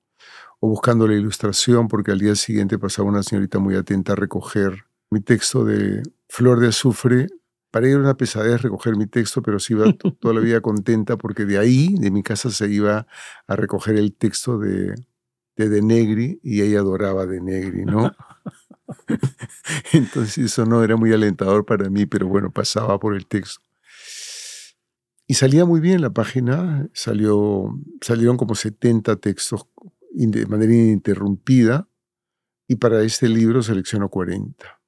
buscando 0.61 1.07
la 1.07 1.14
ilustración, 1.14 1.88
porque 1.88 2.12
al 2.12 2.18
día 2.18 2.35
siguiente 2.35 2.78
pasaba 2.78 3.09
una 3.09 3.23
señorita 3.23 3.59
muy 3.59 3.75
atenta 3.75 4.12
a 4.12 4.16
recoger 4.16 4.85
mi 5.11 5.21
texto 5.21 5.64
de 5.64 6.02
Flor 6.28 6.61
de 6.61 6.68
Azufre. 6.68 7.26
Para 7.70 7.88
ir 7.88 7.98
una 7.98 8.16
pesadez 8.16 8.62
recoger 8.62 8.96
mi 8.96 9.06
texto, 9.06 9.42
pero 9.42 9.58
sí 9.58 9.75
iba 9.75 9.84
toda 10.20 10.34
la 10.34 10.40
vida 10.40 10.60
contenta 10.60 11.16
porque 11.16 11.44
de 11.44 11.58
ahí, 11.58 11.94
de 11.98 12.10
mi 12.10 12.22
casa, 12.22 12.50
se 12.50 12.68
iba 12.68 13.06
a 13.46 13.56
recoger 13.56 13.96
el 13.96 14.14
texto 14.14 14.58
de 14.58 14.94
de, 15.58 15.68
de 15.68 15.82
Negri 15.82 16.40
y 16.42 16.62
ella 16.62 16.80
adoraba 16.80 17.26
de 17.26 17.40
Negri, 17.40 17.84
¿no? 17.84 18.12
Entonces 19.92 20.38
eso 20.38 20.64
no 20.64 20.82
era 20.82 20.96
muy 20.96 21.12
alentador 21.12 21.66
para 21.66 21.90
mí, 21.90 22.06
pero 22.06 22.28
bueno, 22.28 22.50
pasaba 22.50 22.98
por 22.98 23.14
el 23.14 23.26
texto. 23.26 23.62
Y 25.26 25.34
salía 25.34 25.66
muy 25.66 25.80
bien 25.80 26.00
la 26.00 26.10
página, 26.10 26.88
salió, 26.94 27.70
salieron 28.00 28.38
como 28.38 28.54
70 28.54 29.16
textos 29.16 29.66
de 30.12 30.46
manera 30.46 30.72
ininterrumpida 30.72 31.87
y 32.66 32.76
para 32.76 33.02
este 33.02 33.28
libro 33.28 33.62
selecciono 33.62 34.08
40. 34.08 34.80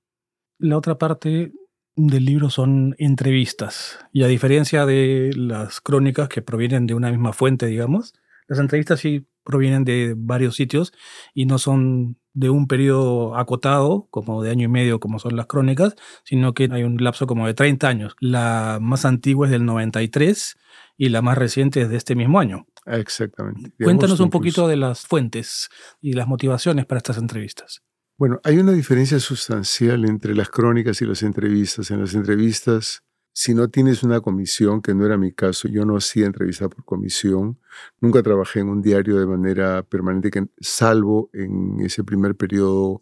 La 0.59 0.79
otra 0.79 0.97
parte 0.97 1.53
del 1.97 2.25
libro 2.25 2.51
son 2.51 2.95
entrevistas 2.99 3.99
y 4.13 4.23
a 4.23 4.27
diferencia 4.27 4.87
de 4.87 5.33
las 5.37 5.81
crónicas 5.81 6.29
que 6.29 6.43
provienen 6.43 6.87
de 6.87 6.95
una 6.95 7.11
misma 7.11 7.33
fuente, 7.33 7.67
digamos, 7.67 8.15
las 8.51 8.59
entrevistas 8.59 8.99
sí 8.99 9.27
provienen 9.45 9.85
de 9.85 10.15
varios 10.17 10.57
sitios 10.57 10.93
y 11.35 11.47
no 11.47 11.59
son 11.59 12.19
de 12.33 12.51
un 12.51 12.67
periodo 12.67 13.37
acotado, 13.37 14.09
como 14.11 14.43
de 14.43 14.51
año 14.51 14.65
y 14.67 14.69
medio, 14.69 15.01
como 15.01 15.19
son 15.19 15.37
las 15.37 15.47
crónicas, 15.47 15.95
sino 16.25 16.53
que 16.53 16.69
hay 16.71 16.83
un 16.83 16.97
lapso 16.97 17.27
como 17.27 17.47
de 17.47 17.55
30 17.55 17.89
años. 17.89 18.17
La 18.21 18.79
más 18.81 19.05
antigua 19.05 19.47
es 19.47 19.53
del 19.53 19.65
93 19.65 20.57
y 20.97 21.09
la 21.11 21.23
más 21.23 21.39
reciente 21.39 21.83
es 21.83 21.89
de 21.89 21.97
este 21.97 22.15
mismo 22.15 22.41
año. 22.41 22.67
Exactamente. 22.87 23.73
Cuéntanos 23.83 24.19
un 24.19 24.31
poquito 24.31 24.67
de 24.67 24.77
las 24.77 25.07
fuentes 25.07 25.69
y 26.01 26.15
las 26.15 26.27
motivaciones 26.27 26.87
para 26.87 26.99
estas 26.99 27.19
entrevistas. 27.19 27.83
Bueno, 28.21 28.39
hay 28.45 28.59
una 28.59 28.73
diferencia 28.73 29.19
sustancial 29.19 30.05
entre 30.05 30.35
las 30.35 30.51
crónicas 30.51 31.01
y 31.01 31.07
las 31.07 31.23
entrevistas. 31.23 31.91
En 31.91 32.03
las 32.03 32.13
entrevistas 32.13 33.03
si 33.33 33.55
no 33.55 33.71
tienes 33.71 34.03
una 34.03 34.21
comisión, 34.21 34.83
que 34.83 34.95
no 34.95 35.07
era 35.07 35.17
mi 35.17 35.33
caso, 35.33 35.69
yo 35.69 35.87
no 35.87 35.97
hacía 35.97 36.27
entrevista 36.27 36.69
por 36.69 36.85
comisión, 36.85 37.59
nunca 37.99 38.23
trabajé 38.23 38.61
en 38.61 38.69
un 38.69 38.83
diario 38.83 39.19
de 39.19 39.25
manera 39.25 39.83
permanente, 39.85 40.31
salvo 40.61 41.31
en 41.33 41.81
ese 41.81 42.05
primer 42.05 42.37
periodo 42.37 43.01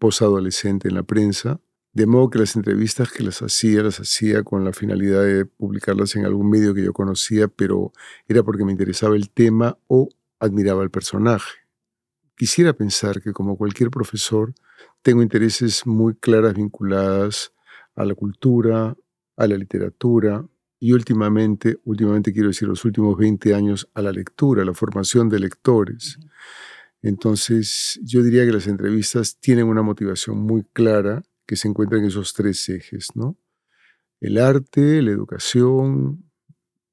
posadolescente 0.00 0.88
en 0.88 0.96
la 0.96 1.04
prensa. 1.04 1.60
De 1.92 2.06
modo 2.06 2.28
que 2.28 2.40
las 2.40 2.56
entrevistas 2.56 3.12
que 3.12 3.22
las 3.22 3.42
hacía, 3.42 3.84
las 3.84 4.00
hacía 4.00 4.42
con 4.42 4.64
la 4.64 4.72
finalidad 4.72 5.22
de 5.22 5.44
publicarlas 5.46 6.16
en 6.16 6.24
algún 6.24 6.50
medio 6.50 6.74
que 6.74 6.82
yo 6.82 6.92
conocía, 6.92 7.46
pero 7.46 7.92
era 8.26 8.42
porque 8.42 8.64
me 8.64 8.72
interesaba 8.72 9.14
el 9.14 9.30
tema 9.30 9.78
o 9.86 10.08
admiraba 10.40 10.82
el 10.82 10.90
personaje. 10.90 11.65
Quisiera 12.36 12.74
pensar 12.74 13.22
que 13.22 13.32
como 13.32 13.56
cualquier 13.56 13.90
profesor, 13.90 14.52
tengo 15.00 15.22
intereses 15.22 15.86
muy 15.86 16.14
claras 16.14 16.52
vinculadas 16.52 17.54
a 17.94 18.04
la 18.04 18.14
cultura, 18.14 18.94
a 19.36 19.46
la 19.46 19.56
literatura 19.56 20.46
y 20.78 20.92
últimamente, 20.92 21.78
últimamente 21.84 22.34
quiero 22.34 22.48
decir 22.48 22.68
los 22.68 22.84
últimos 22.84 23.16
20 23.16 23.54
años, 23.54 23.88
a 23.94 24.02
la 24.02 24.12
lectura, 24.12 24.62
a 24.62 24.66
la 24.66 24.74
formación 24.74 25.30
de 25.30 25.40
lectores. 25.40 26.18
Entonces, 27.00 27.98
yo 28.02 28.22
diría 28.22 28.44
que 28.44 28.52
las 28.52 28.66
entrevistas 28.66 29.38
tienen 29.40 29.66
una 29.66 29.80
motivación 29.80 30.36
muy 30.36 30.64
clara 30.74 31.22
que 31.46 31.56
se 31.56 31.68
encuentra 31.68 31.98
en 31.98 32.04
esos 32.04 32.34
tres 32.34 32.68
ejes, 32.68 33.14
¿no? 33.14 33.38
El 34.20 34.36
arte, 34.36 35.00
la 35.00 35.10
educación, 35.10 36.30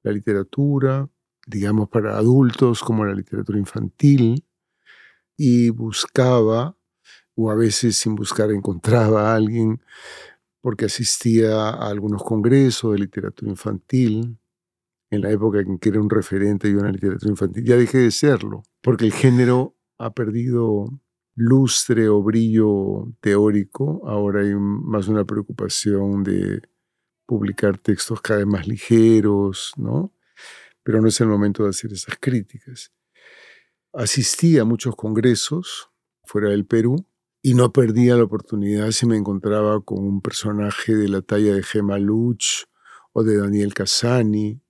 la 0.02 0.12
literatura, 0.12 1.06
digamos 1.46 1.90
para 1.90 2.16
adultos 2.16 2.80
como 2.82 3.04
la 3.04 3.14
literatura 3.14 3.58
infantil, 3.58 4.42
y 5.36 5.70
buscaba, 5.70 6.76
o 7.36 7.50
a 7.50 7.54
veces 7.54 7.96
sin 7.96 8.14
buscar 8.14 8.50
encontraba 8.50 9.32
a 9.32 9.34
alguien 9.34 9.80
porque 10.60 10.86
asistía 10.86 11.68
a 11.70 11.88
algunos 11.90 12.22
congresos 12.22 12.92
de 12.92 12.98
literatura 13.00 13.50
infantil, 13.50 14.38
en 15.10 15.20
la 15.22 15.30
época 15.30 15.60
en 15.60 15.78
que 15.78 15.90
era 15.90 16.00
un 16.00 16.10
referente 16.10 16.68
de 16.68 16.76
una 16.76 16.90
literatura 16.90 17.30
infantil. 17.30 17.64
Ya 17.64 17.76
dejé 17.76 17.98
de 17.98 18.10
serlo, 18.10 18.62
porque 18.80 19.04
el 19.04 19.12
género 19.12 19.76
ha 19.98 20.12
perdido 20.12 20.86
lustre 21.36 22.08
o 22.08 22.22
brillo 22.22 23.12
teórico. 23.20 24.02
Ahora 24.06 24.40
hay 24.40 24.54
más 24.54 25.08
una 25.08 25.24
preocupación 25.24 26.22
de 26.24 26.62
publicar 27.26 27.78
textos 27.78 28.20
cada 28.20 28.40
vez 28.40 28.48
más 28.48 28.66
ligeros, 28.66 29.72
¿no? 29.76 30.12
Pero 30.82 31.00
no 31.00 31.08
es 31.08 31.20
el 31.20 31.28
momento 31.28 31.64
de 31.64 31.70
hacer 31.70 31.92
esas 31.92 32.16
críticas. 32.20 32.92
Asistí 33.94 34.58
a 34.58 34.64
muchos 34.64 34.96
congresos 34.96 35.90
fuera 36.24 36.50
del 36.50 36.66
Perú 36.66 37.06
y 37.42 37.54
no 37.54 37.72
perdía 37.72 38.16
la 38.16 38.24
oportunidad 38.24 38.90
si 38.90 39.06
me 39.06 39.16
encontraba 39.16 39.80
con 39.82 40.04
un 40.04 40.20
personaje 40.20 40.96
de 40.96 41.08
la 41.08 41.22
talla 41.22 41.54
de 41.54 41.62
Gemma 41.62 41.98
Luch 41.98 42.64
o 43.12 43.22
de 43.22 43.36
Daniel 43.36 43.72
Casani 43.72 44.60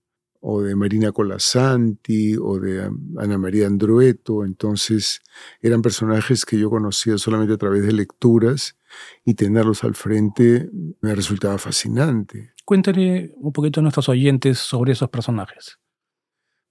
o 0.40 0.60
de 0.60 0.76
Marina 0.76 1.10
Colasanti 1.10 2.36
o 2.36 2.60
de 2.60 2.90
Ana 3.16 3.38
María 3.38 3.66
Andrueto. 3.66 4.44
Entonces 4.44 5.22
eran 5.62 5.80
personajes 5.80 6.44
que 6.44 6.58
yo 6.58 6.68
conocía 6.68 7.16
solamente 7.16 7.54
a 7.54 7.58
través 7.58 7.82
de 7.86 7.92
lecturas 7.92 8.76
y 9.24 9.34
tenerlos 9.34 9.84
al 9.84 9.94
frente 9.94 10.68
me 11.00 11.14
resultaba 11.14 11.56
fascinante. 11.56 12.52
Cuéntale 12.66 13.32
un 13.36 13.52
poquito 13.52 13.80
a 13.80 13.82
nuestros 13.82 14.10
oyentes 14.10 14.58
sobre 14.58 14.92
esos 14.92 15.08
personajes. 15.08 15.78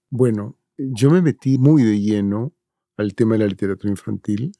Bueno, 0.08 0.56
yo 0.76 1.10
me 1.10 1.22
metí 1.22 1.58
muy 1.58 1.82
de 1.82 2.00
lleno 2.00 2.54
al 2.96 3.14
tema 3.14 3.34
de 3.34 3.40
la 3.40 3.46
literatura 3.46 3.90
infantil 3.90 4.52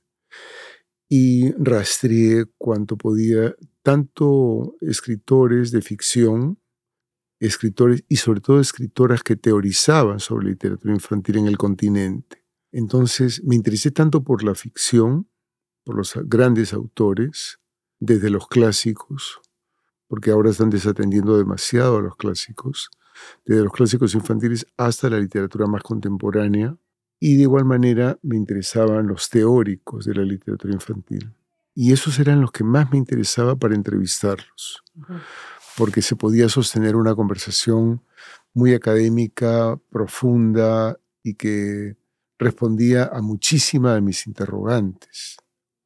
y 1.09 1.53
rastreé 1.53 2.47
cuanto 2.59 2.97
podía, 2.97 3.55
tanto 3.83 4.77
escritores 4.81 5.71
de 5.71 5.83
ficción, 5.83 6.59
escritores 7.39 8.05
y 8.09 8.17
sobre 8.17 8.41
todo 8.41 8.61
escritoras 8.61 9.23
que 9.23 9.37
teorizaban 9.37 10.21
sobre 10.21 10.49
literatura 10.49 10.95
infantil 10.95 11.39
en 11.39 11.47
el 11.47 11.59
continente. 11.59 12.45
Entonces 12.73 13.43
me 13.45 13.55
interesé 13.55 13.91
tanto 13.91 14.25
por 14.25 14.43
la 14.43 14.55
ficción 14.55 15.29
por 15.85 15.97
los 15.97 16.15
grandes 16.25 16.73
autores, 16.73 17.61
desde 18.01 18.31
los 18.31 18.49
clásicos, 18.49 19.41
porque 20.09 20.31
ahora 20.31 20.51
están 20.51 20.71
desatendiendo 20.71 21.37
demasiado 21.37 21.99
a 21.99 22.03
los 22.03 22.17
clásicos, 22.17 22.91
desde 23.45 23.65
los 23.65 23.73
clásicos 23.73 24.15
infantiles 24.15 24.67
hasta 24.77 25.11
la 25.11 25.19
literatura 25.19 25.67
más 25.67 25.83
contemporánea, 25.83 26.77
y 27.21 27.37
de 27.37 27.43
igual 27.43 27.65
manera 27.65 28.19
me 28.23 28.37
interesaban 28.37 29.07
los 29.07 29.31
teóricos 29.31 30.05
de 30.05 30.15
la 30.15 30.23
literatura 30.23 30.75
infantil. 30.75 31.33
Y 31.75 31.93
esos 31.93 32.19
eran 32.19 32.41
los 32.41 32.53
que 32.53 32.65
más 32.65 32.91
me 32.93 32.99
interesaba 32.99 33.57
para 33.57 33.75
entrevistarlos, 33.75 34.85
porque 35.77 36.03
se 36.03 36.17
podía 36.17 36.49
sostener 36.49 36.97
una 36.97 37.15
conversación 37.15 38.03
muy 38.53 38.75
académica, 38.75 39.79
profunda 39.91 40.99
y 41.23 41.35
que 41.35 41.97
respondía 42.39 43.11
a 43.13 43.23
muchísimas 43.23 43.95
de 43.95 44.01
mis 44.01 44.27
interrogantes. 44.27 45.37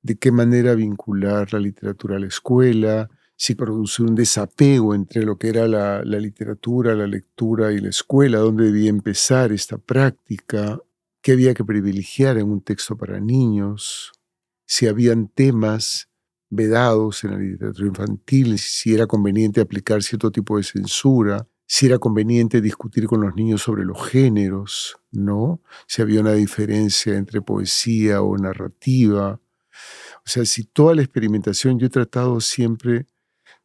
De 0.02 0.16
qué 0.16 0.30
manera 0.30 0.74
vincular 0.74 1.52
la 1.52 1.60
literatura 1.60 2.16
a 2.16 2.20
la 2.20 2.26
escuela, 2.26 3.08
si 3.40 3.54
producir 3.54 4.04
un 4.04 4.16
desapego 4.16 4.96
entre 4.96 5.22
lo 5.22 5.38
que 5.38 5.48
era 5.48 5.68
la, 5.68 6.02
la, 6.04 6.18
literatura, 6.18 6.96
la 6.96 7.06
lectura 7.06 7.72
y 7.72 7.78
la 7.78 7.88
escuela, 7.88 8.38
dónde 8.38 8.64
debía 8.64 8.90
empezar 8.90 9.52
esta 9.52 9.78
práctica, 9.78 10.80
qué 11.22 11.32
había 11.32 11.54
que 11.54 11.64
privilegiar 11.64 12.36
en 12.38 12.50
un 12.50 12.60
texto 12.62 12.96
para 12.96 13.20
niños, 13.20 14.10
si 14.66 14.88
habían 14.88 15.28
temas 15.28 16.08
vedados 16.50 17.22
en 17.22 17.30
la 17.30 17.38
literatura 17.38 17.86
infantil, 17.86 18.58
si 18.58 18.92
era 18.92 19.06
conveniente 19.06 19.60
aplicar 19.60 20.02
cierto 20.02 20.32
tipo 20.32 20.56
de 20.56 20.64
censura, 20.64 21.46
si 21.64 21.86
era 21.86 22.00
conveniente 22.00 22.60
discutir 22.60 23.06
con 23.06 23.20
los 23.20 23.36
niños 23.36 23.62
sobre 23.62 23.84
los 23.84 24.04
géneros, 24.04 24.96
¿no? 25.12 25.62
Si 25.86 26.02
había 26.02 26.22
una 26.22 26.32
diferencia 26.32 27.14
entre 27.14 27.40
poesía 27.40 28.20
o 28.20 28.36
narrativa. 28.36 29.40
O 30.16 30.28
sea, 30.28 30.44
si 30.44 30.64
toda 30.64 30.96
la 30.96 31.02
experimentación, 31.02 31.78
yo 31.78 31.86
he 31.86 31.90
tratado 31.90 32.40
siempre 32.40 33.06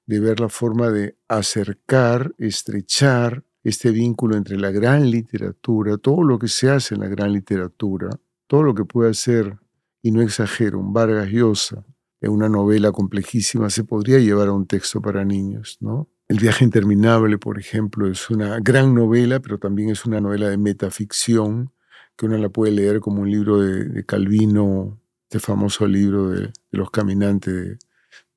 de 0.06 0.20
ver 0.20 0.40
la 0.40 0.50
forma 0.50 0.90
de 0.90 1.18
acercar, 1.28 2.34
estrechar 2.38 3.44
este 3.64 3.92
vínculo 3.92 4.36
entre 4.36 4.58
la 4.58 4.72
gran 4.72 5.10
literatura, 5.10 5.98
todo 5.98 6.24
lo 6.24 6.38
que 6.38 6.48
se 6.48 6.70
hace 6.70 6.96
en 6.96 7.02
la 7.02 7.08
gran 7.08 7.32
literatura, 7.32 8.10
todo 8.48 8.64
lo 8.64 8.76
que 8.76 8.86
puede 8.86 9.12
hacer, 9.12 9.58
y 10.02 10.12
no 10.12 10.22
exagero, 10.22 10.80
un 10.80 10.92
Vargas 10.92 11.30
Llosa, 11.30 11.86
en 12.20 12.32
una 12.32 12.50
novela 12.50 12.92
complejísima, 12.92 13.70
se 13.70 13.84
podría 13.84 14.20
llevar 14.20 14.50
a 14.50 14.54
un 14.54 14.68
texto 14.68 15.02
para 15.02 15.24
niños, 15.24 15.78
¿no? 15.80 16.10
El 16.28 16.40
viaje 16.40 16.64
interminable, 16.64 17.38
por 17.38 17.60
ejemplo, 17.60 18.08
es 18.08 18.30
una 18.30 18.60
gran 18.60 18.94
novela, 18.94 19.40
pero 19.40 19.60
también 19.60 19.90
es 19.90 20.06
una 20.06 20.22
novela 20.22 20.50
de 20.50 20.58
metaficción, 20.58 21.72
que 22.16 22.26
uno 22.26 22.38
la 22.38 22.50
puede 22.50 22.72
leer 22.72 23.00
como 23.00 23.22
un 23.22 23.32
libro 23.32 23.60
de, 23.60 24.06
Calvino, 24.06 25.00
este 25.24 25.40
famoso 25.40 25.88
libro 25.88 26.30
de, 26.30 26.52
los 26.72 26.92
caminantes 26.92 27.54
de, 27.54 27.78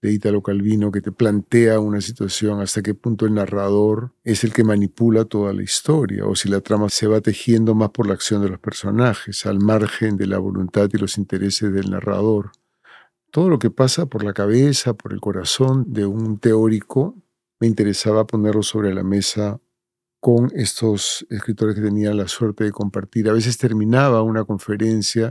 de 0.07 0.13
Italo 0.13 0.41
Calvino 0.41 0.93
que 0.93 1.01
te 1.01 1.11
plantea 1.11 1.81
una 1.81 2.01
situación 2.01 2.61
hasta 2.61 2.81
qué 2.81 2.95
punto 2.95 3.27
el 3.27 3.35
narrador 3.35 4.13
es 4.23 4.45
el 4.45 4.53
que 4.53 4.63
manipula 4.63 5.25
toda 5.25 5.53
la 5.53 5.63
historia 5.63 6.27
o 6.27 6.37
si 6.37 6.49
la 6.49 6.61
trama 6.61 6.89
se 6.89 7.09
va 7.09 7.21
tejiendo 7.21 7.75
más 7.75 7.91
por 7.91 8.07
la 8.07 8.15
acción 8.15 8.41
de 8.41 8.49
los 8.49 8.61
personajes, 8.61 9.47
al 9.47 9.59
margen 9.59 10.17
de 10.17 10.27
la 10.27 10.39
voluntad 10.39 10.89
y 10.93 10.99
los 10.99 11.19
intereses 11.19 11.73
del 11.73 11.91
narrador. 11.91 12.53
Todo 13.33 13.49
lo 13.51 13.59
que 13.59 13.71
pasa 13.71 14.07
por 14.07 14.23
la 14.23 14.33
cabeza, 14.33 14.95
por 14.95 15.13
el 15.13 15.21
corazón 15.21 15.85
de 15.89 16.07
un 16.07 16.39
teórico, 16.39 17.17
me 17.59 17.67
interesaba 17.67 18.27
ponerlo 18.27 18.63
sobre 18.63 18.95
la 18.95 19.03
mesa 19.03 19.61
con 20.21 20.51
estos 20.55 21.27
escritores 21.31 21.75
que 21.75 21.83
tenía 21.83 22.13
la 22.15 22.29
suerte 22.29 22.65
de 22.65 22.73
compartir. 22.73 23.29
A 23.29 23.33
veces 23.33 23.59
terminaba 23.59 24.23
una 24.23 24.45
conferencia, 24.45 25.31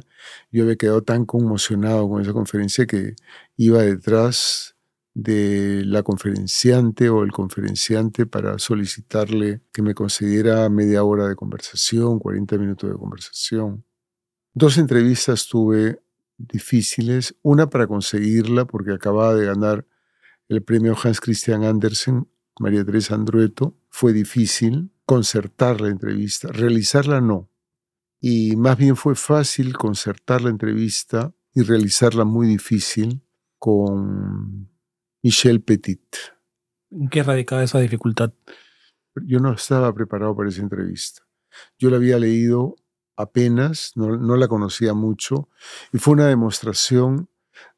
yo 0.51 0.63
había 0.63 0.75
quedado 0.75 1.04
tan 1.04 1.25
conmocionado 1.25 2.08
con 2.10 2.22
esa 2.22 2.34
conferencia 2.34 2.86
que 2.86 3.15
iba 3.58 3.82
detrás 3.82 4.75
de 5.13 5.84
la 5.86 6.04
conferenciante 6.04 7.10
o 7.10 7.24
el 7.24 7.32
conferenciante 7.32 8.26
para 8.26 8.60
solicitarle 8.60 9.62
que 9.71 9.82
me 9.82 9.95
concediera 9.95 10.69
media 10.69 11.04
hora 11.04 11.28
de 11.28 11.36
conversación, 11.36 12.19
40 12.19 12.58
minutos 12.58 12.89
de 12.89 12.98
conversación. 12.98 13.86
Dos 14.54 14.78
entrevistas 14.78 15.48
tuve 15.48 16.02
difíciles, 16.38 17.36
una 17.41 17.69
para 17.69 17.88
conseguirla 17.88 18.65
porque 18.65 18.91
acababa 18.91 19.36
de 19.36 19.45
ganar 19.45 19.86
el 20.50 20.62
premio 20.63 20.95
Hans 21.02 21.21
Christian 21.21 21.63
Andersen 21.63 22.28
María 22.60 22.86
Teresa 22.86 23.15
Andrueto, 23.15 23.78
fue 23.89 24.13
difícil 24.13 24.91
concertar 25.06 25.82
la 25.82 25.89
entrevista, 25.89 26.50
realizarla 26.52 27.22
no. 27.22 27.50
Y 28.20 28.56
más 28.56 28.78
bien 28.78 28.96
fue 28.96 29.15
fácil 29.15 29.78
concertar 29.78 30.41
la 30.41 30.50
entrevista 30.50 31.34
y 31.54 31.62
realizarla 31.62 32.26
muy 32.26 32.48
difícil 32.48 33.22
con 33.60 34.70
Michel 35.22 35.62
Petit. 35.62 36.15
¿En 36.91 37.10
qué 37.10 37.24
radicaba 37.24 37.63
esa 37.63 37.80
dificultad? 37.80 38.34
Yo 39.26 39.39
no 39.39 39.54
estaba 39.54 39.94
preparado 39.94 40.36
para 40.36 40.50
esa 40.50 40.62
entrevista. 40.62 41.24
Yo 41.78 41.89
la 41.89 41.98
había 41.98 42.20
leído 42.20 42.76
apenas, 43.15 43.94
no, 43.96 44.18
no 44.18 44.36
la 44.36 44.48
conocía 44.48 44.94
mucho, 44.94 45.50
y 45.94 46.00
fue 46.00 46.13
una 46.13 46.28
demostración 46.28 47.30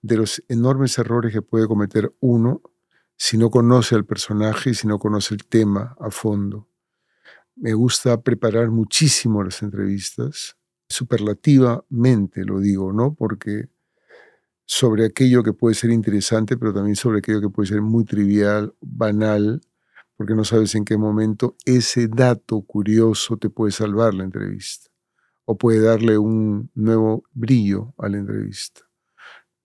de 0.02 0.18
los 0.18 0.44
enormes 0.48 0.98
errores 0.98 1.34
que 1.34 1.42
puede 1.42 1.68
cometer 1.68 2.13
uno 2.20 2.62
si 3.17 3.38
no 3.38 3.49
conoce 3.49 3.95
al 3.95 4.06
personaje 4.06 4.69
y 4.69 4.73
si 4.75 4.88
no 4.88 4.99
conoce 4.99 5.34
el 5.34 5.45
tema 5.45 5.95
a 5.99 6.12
fondo. 6.12 6.69
Me 7.56 7.73
gusta 7.73 8.21
preparar 8.21 8.69
muchísimo 8.69 9.43
las 9.43 9.63
entrevistas, 9.63 10.56
superlativamente 10.88 12.45
lo 12.45 12.60
digo, 12.60 12.93
¿no? 12.93 13.15
Porque 13.15 13.69
sobre 14.65 15.06
aquello 15.06 15.43
que 15.43 15.53
puede 15.53 15.73
ser 15.73 15.89
interesante, 15.89 16.56
pero 16.58 16.73
también 16.73 16.95
sobre 16.95 17.19
aquello 17.19 17.41
que 17.41 17.49
puede 17.49 17.69
ser 17.69 17.82
muy 17.82 18.06
trivial, 18.06 18.75
banal, 18.82 19.62
porque 20.15 20.36
no 20.36 20.43
sabes 20.43 20.75
en 20.75 20.86
qué 20.86 20.97
momento 20.97 21.56
ese 21.65 22.08
dato 22.08 22.62
curioso 22.62 23.38
te 23.38 23.49
puede 23.49 23.71
salvar 23.71 24.13
la 24.13 24.23
entrevista 24.23 24.89
o 25.45 25.58
puede 25.58 25.80
darle 25.80 26.17
un 26.17 26.69
nuevo 26.75 27.23
brillo 27.34 27.93
a 27.97 28.10
la 28.10 28.17
entrevista. 28.17 28.82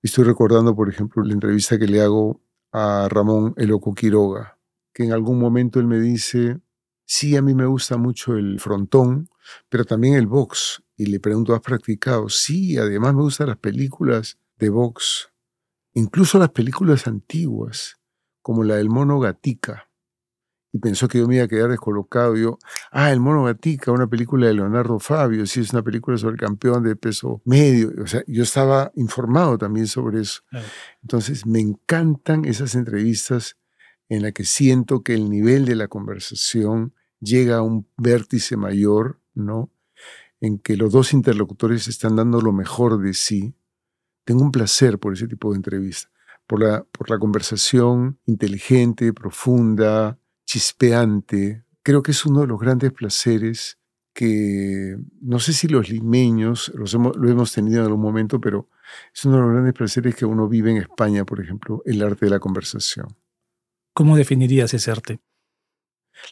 Estoy 0.03 0.25
recordando, 0.25 0.75
por 0.75 0.89
ejemplo, 0.89 1.23
la 1.25 1.35
entrevista 1.35 1.79
que 1.79 1.87
le 1.87 2.01
hago 2.01 2.41
a 2.73 3.09
Ramón 3.09 3.55
Eloco 3.57 3.95
Quiroga, 3.95 4.59
que 4.93 5.05
en 5.05 5.13
algún 5.13 5.39
momento 5.39 5.79
él 5.79 5.87
me 5.87 6.01
dice, 6.01 6.61
sí, 7.05 7.37
a 7.37 7.43
mí 7.43 7.55
me 7.55 7.67
gusta 7.67 7.97
mucho 7.97 8.37
el 8.37 8.59
frontón, 8.59 9.29
pero 9.69 9.85
también 9.85 10.15
el 10.15 10.27
box. 10.27 10.83
Y 10.97 11.07
le 11.07 11.21
pregunto, 11.21 11.55
¿has 11.55 11.61
practicado? 11.61 12.29
Sí, 12.29 12.77
además 12.77 13.15
me 13.15 13.23
gustan 13.23 13.49
las 13.49 13.59
películas 13.59 14.39
de 14.59 14.71
box, 14.71 15.31
incluso 15.95 16.39
las 16.39 16.51
películas 16.51 17.07
antiguas, 17.07 17.99
como 18.41 18.65
la 18.65 18.77
del 18.77 18.89
mono 18.89 19.21
Gatica 19.21 19.92
y 20.73 20.79
pensó 20.79 21.07
que 21.07 21.19
yo 21.19 21.29
me 21.29 21.37
iba 21.37 21.45
a 21.45 21.49
quedar 21.49 21.71
descolocado. 21.71 22.35
Yo, 22.35 22.59
ah, 22.91 23.13
El 23.13 23.21
Mono 23.21 23.45
Gatica, 23.45 23.93
una 23.93 24.07
película 24.07 24.47
de 24.47 24.55
Leonardo 24.55 24.99
Fabio, 24.99 25.45
sí, 25.47 25.61
es 25.61 25.73
una 25.73 25.83
película 25.83 26.17
sobre 26.17 26.35
el 26.35 26.41
campeón 26.41 26.83
de 26.83 26.97
peso 26.97 27.43
medio. 27.45 27.93
O 28.03 28.07
sea, 28.07 28.25
yo 28.27 28.43
estaba 28.43 28.91
informado 28.97 29.59
también 29.59 29.87
sobre 29.87 30.23
eso. 30.23 30.43
Entonces, 31.03 31.47
me 31.47 31.61
encantan 31.61 32.47
esas 32.47 32.75
entrevistas 32.75 33.59
en 34.09 34.23
las 34.23 34.33
que 34.33 34.45
siento 34.45 35.03
que 35.03 35.15
el 35.15 35.29
nivel 35.29 35.67
de 35.67 35.77
la 35.77 35.89
conversación 35.89 36.95
llega 37.21 37.57
a 37.57 37.63
un 37.63 37.87
vértice 37.99 38.57
mayor, 38.57 39.21
¿no? 39.35 39.71
En 40.41 40.59
que 40.59 40.77
los 40.77 40.93
dos 40.93 41.13
interlocutores 41.13 41.87
están 41.87 42.17
dando 42.17 42.41
lo 42.41 42.53
mejor 42.53 43.01
de 43.01 43.13
sí. 43.13 43.55
Tengo 44.25 44.43
un 44.43 44.53
placer 44.53 44.99
por 44.99 45.13
ese 45.13 45.29
tipo 45.29 45.51
de 45.51 45.57
entrevistas, 45.57 46.11
por 46.47 46.63
la, 46.63 46.83
por 46.85 47.11
la 47.11 47.19
conversación 47.19 48.19
inteligente, 48.25 49.13
profunda, 49.13 50.19
chispeante. 50.45 51.65
Creo 51.83 52.03
que 52.03 52.13
es 52.13 52.25
uno 52.25 52.41
de 52.43 52.47
los 52.47 52.61
grandes 52.61 52.93
placeres 52.93 53.79
que 54.13 54.97
no 55.21 55.39
sé 55.39 55.53
si 55.53 55.69
los 55.69 55.89
limeños 55.89 56.71
los 56.75 56.93
hemos, 56.95 57.17
lo 57.17 57.31
hemos 57.31 57.53
tenido 57.53 57.81
en 57.81 57.87
algún 57.87 58.03
momento, 58.03 58.41
pero 58.41 58.69
es 59.15 59.25
uno 59.25 59.37
de 59.37 59.43
los 59.43 59.53
grandes 59.53 59.75
placeres 59.75 60.15
que 60.15 60.27
uno 60.27 60.49
vive 60.49 60.71
en 60.71 60.77
España, 60.79 61.25
por 61.25 61.41
ejemplo, 61.41 61.83
el 61.87 62.03
arte 62.03 62.27
de 62.27 62.31
la 62.31 62.39
conversación. 62.39 63.17
¿Cómo 63.95 64.17
definirías 64.17 64.75
ese 64.75 64.91
arte? 64.91 65.21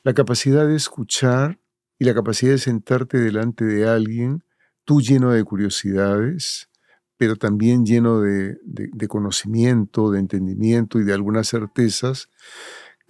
La 0.02 0.12
capacidad 0.12 0.66
de 0.66 0.76
escuchar 0.76 1.58
y 1.98 2.04
la 2.04 2.14
capacidad 2.14 2.52
de 2.52 2.58
sentarte 2.58 3.18
delante 3.18 3.64
de 3.64 3.88
alguien, 3.88 4.44
tú 4.84 5.00
lleno 5.00 5.32
de 5.32 5.44
curiosidades, 5.44 6.68
pero 7.16 7.36
también 7.36 7.84
lleno 7.84 8.20
de, 8.20 8.58
de 8.64 9.08
conocimiento, 9.08 10.10
de 10.10 10.20
entendimiento 10.20 10.98
y 10.98 11.04
de 11.04 11.12
algunas 11.12 11.48
certezas, 11.48 12.30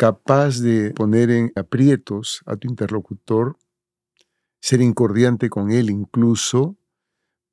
capaz 0.00 0.60
de 0.60 0.92
poner 0.92 1.30
en 1.30 1.52
aprietos 1.56 2.40
a 2.46 2.56
tu 2.56 2.66
interlocutor, 2.66 3.58
ser 4.58 4.80
incordiante 4.80 5.50
con 5.50 5.70
él 5.70 5.90
incluso, 5.90 6.78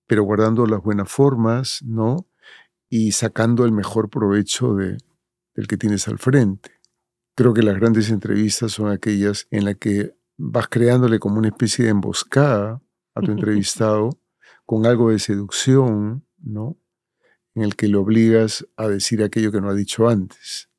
pero 0.08 0.24
guardando 0.24 0.66
las 0.66 0.82
buenas 0.82 1.12
formas, 1.12 1.82
¿no? 1.84 2.26
Y 2.90 3.12
sacando 3.12 3.66
el 3.66 3.74
mejor 3.74 4.10
provecho 4.10 4.76
de, 4.76 4.98
del 5.56 5.68
que 5.68 5.76
tienes 5.76 6.08
al 6.08 6.20
frente. 6.20 6.72
Creo 7.36 7.54
que 7.54 7.64
las 7.64 7.76
grandes 7.76 8.10
entrevistas 8.12 8.72
son 8.72 8.90
aquellas 8.92 9.46
en 9.52 9.66
las 9.66 9.76
que 9.76 10.16
vas 10.38 10.70
creándole 10.70 11.20
como 11.20 11.40
una 11.40 11.50
especie 11.50 11.84
de 11.84 11.92
emboscada 11.92 12.82
a 13.14 13.20
tu 13.20 13.32
entrevistado 13.34 14.22
con 14.66 14.86
algo 14.86 15.10
de 15.10 15.20
seducción, 15.20 16.26
¿no? 16.38 16.78
en 17.56 17.64
el 17.64 17.76
que 17.76 17.90
le 17.90 17.98
obligas 17.98 18.66
a 18.78 18.88
decir 18.88 19.22
aquello 19.22 19.52
que 19.52 19.60
no 19.60 19.68
ha 19.68 19.74
dicho 19.74 20.08
antes, 20.08 20.70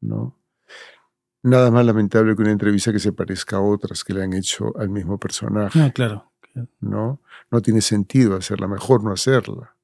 ¿no? 0.00 0.37
Nada 1.42 1.70
más 1.70 1.86
lamentable 1.86 2.34
que 2.34 2.42
una 2.42 2.50
entrevista 2.50 2.92
que 2.92 2.98
se 2.98 3.12
parezca 3.12 3.56
a 3.56 3.60
otras 3.60 4.02
que 4.04 4.12
le 4.12 4.22
han 4.24 4.32
hecho 4.32 4.76
al 4.78 4.88
mismo 4.88 5.18
personaje. 5.18 5.80
Ah, 5.80 5.90
claro. 5.90 6.28
¿no? 6.80 7.20
No 7.50 7.62
tiene 7.62 7.80
sentido 7.80 8.36
hacerla, 8.36 8.66
mejor 8.66 9.04
no 9.04 9.12
hacerla. 9.12 9.74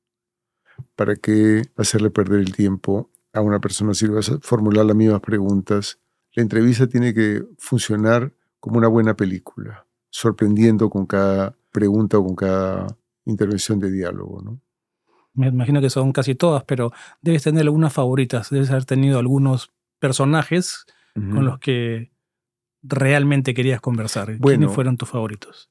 ¿Para 0.97 1.17
qué 1.17 1.63
hacerle 1.77 2.11
perder 2.11 2.41
el 2.41 2.55
tiempo 2.55 3.11
a 3.33 3.41
una 3.41 3.61
persona 3.61 3.95
si 3.95 4.07
vas 4.07 4.31
a 4.31 4.39
formular 4.41 4.85
las 4.85 4.97
mismas 4.97 5.21
preguntas? 5.21 5.99
La 6.33 6.43
entrevista 6.43 6.89
tiene 6.89 7.15
que 7.15 7.45
funcionar 7.59 8.33
como 8.59 8.79
una 8.79 8.89
buena 8.89 9.15
película, 9.15 9.87
sorprendiendo 10.11 10.91
con 10.91 11.07
cada 11.07 11.57
pregunta 11.71 12.19
o 12.19 12.25
con 12.25 12.35
cada 12.35 12.87
intervención 13.25 13.79
de 13.79 13.91
diálogo, 13.91 14.43
¿no? 14.43 14.61
Me 15.35 15.49
imagino 15.49 15.81
que 15.81 15.91
son 15.91 16.13
casi 16.13 16.37
todas, 16.37 16.63
pero 16.63 16.93
debes 17.21 17.43
tener 17.43 17.63
algunas 17.63 17.93
favoritas, 17.93 18.51
debes 18.51 18.71
haber 18.71 18.85
tenido 18.85 19.19
algunos 19.19 19.73
personajes 19.99 20.87
con 21.15 21.45
los 21.45 21.59
que 21.59 22.13
realmente 22.83 23.55
querías 23.55 23.81
conversar. 23.81 24.39
¿Quiénes 24.39 24.73
fueron 24.73 24.97
tus 24.97 25.09
favoritos? 25.09 25.71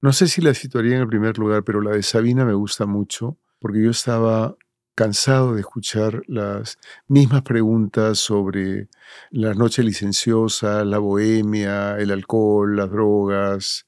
No 0.00 0.12
sé 0.12 0.28
si 0.28 0.40
la 0.40 0.54
situaría 0.54 0.94
en 0.94 1.02
el 1.02 1.08
primer 1.08 1.36
lugar, 1.38 1.64
pero 1.64 1.80
la 1.80 1.90
de 1.90 2.02
Sabina 2.02 2.44
me 2.44 2.54
gusta 2.54 2.86
mucho, 2.86 3.38
porque 3.58 3.82
yo 3.82 3.90
estaba 3.90 4.56
cansado 4.94 5.54
de 5.54 5.60
escuchar 5.60 6.22
las 6.26 6.78
mismas 7.06 7.42
preguntas 7.42 8.18
sobre 8.18 8.88
las 9.30 9.56
noches 9.56 9.84
licenciosas, 9.84 10.86
la 10.86 10.98
bohemia, 10.98 11.96
el 11.98 12.10
alcohol, 12.10 12.76
las 12.76 12.90
drogas, 12.90 13.86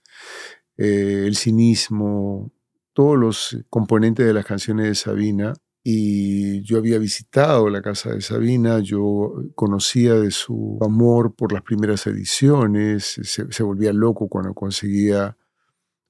eh, 0.77 1.25
el 1.27 1.37
cinismo, 1.37 2.53
todos 2.93 3.19
los 3.19 3.57
componentes 3.71 4.27
de 4.27 4.35
las 4.35 4.45
canciones 4.45 4.87
de 4.87 4.95
Sabina 4.95 5.53
y 5.83 6.63
yo 6.63 6.77
había 6.79 6.99
visitado 6.99 7.71
la 7.71 7.81
casa 7.81 8.13
de 8.13 8.21
Sabina, 8.21 8.81
yo 8.81 9.33
conocía 9.55 10.15
de 10.15 10.31
su 10.31 10.79
amor 10.83 11.35
por 11.35 11.53
las 11.53 11.63
primeras 11.63 12.07
ediciones, 12.07 13.19
se, 13.23 13.63
volvía 13.63 13.93
loco 13.93 14.29
cuando 14.29 14.53
conseguía, 14.53 15.39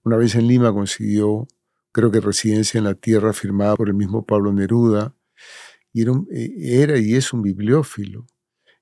una 0.02 0.16
vez 0.16 0.34
en 0.34 0.48
Lima 0.48 0.72
consiguió, 0.72 1.46
creo 1.92 2.10
que 2.10 2.20
residencia 2.20 2.78
en 2.78 2.84
la 2.84 2.94
tierra 2.94 3.32
firmada 3.32 3.76
por 3.76 3.88
el 3.88 3.94
mismo 3.94 4.26
Pablo 4.26 4.52
Neruda, 4.52 5.14
y 5.92 6.02
era, 6.02 6.12
e, 6.32 6.82
era 6.82 6.98
y 6.98 7.14
es 7.14 7.32
un 7.32 7.42
bibliófilo. 7.42 8.26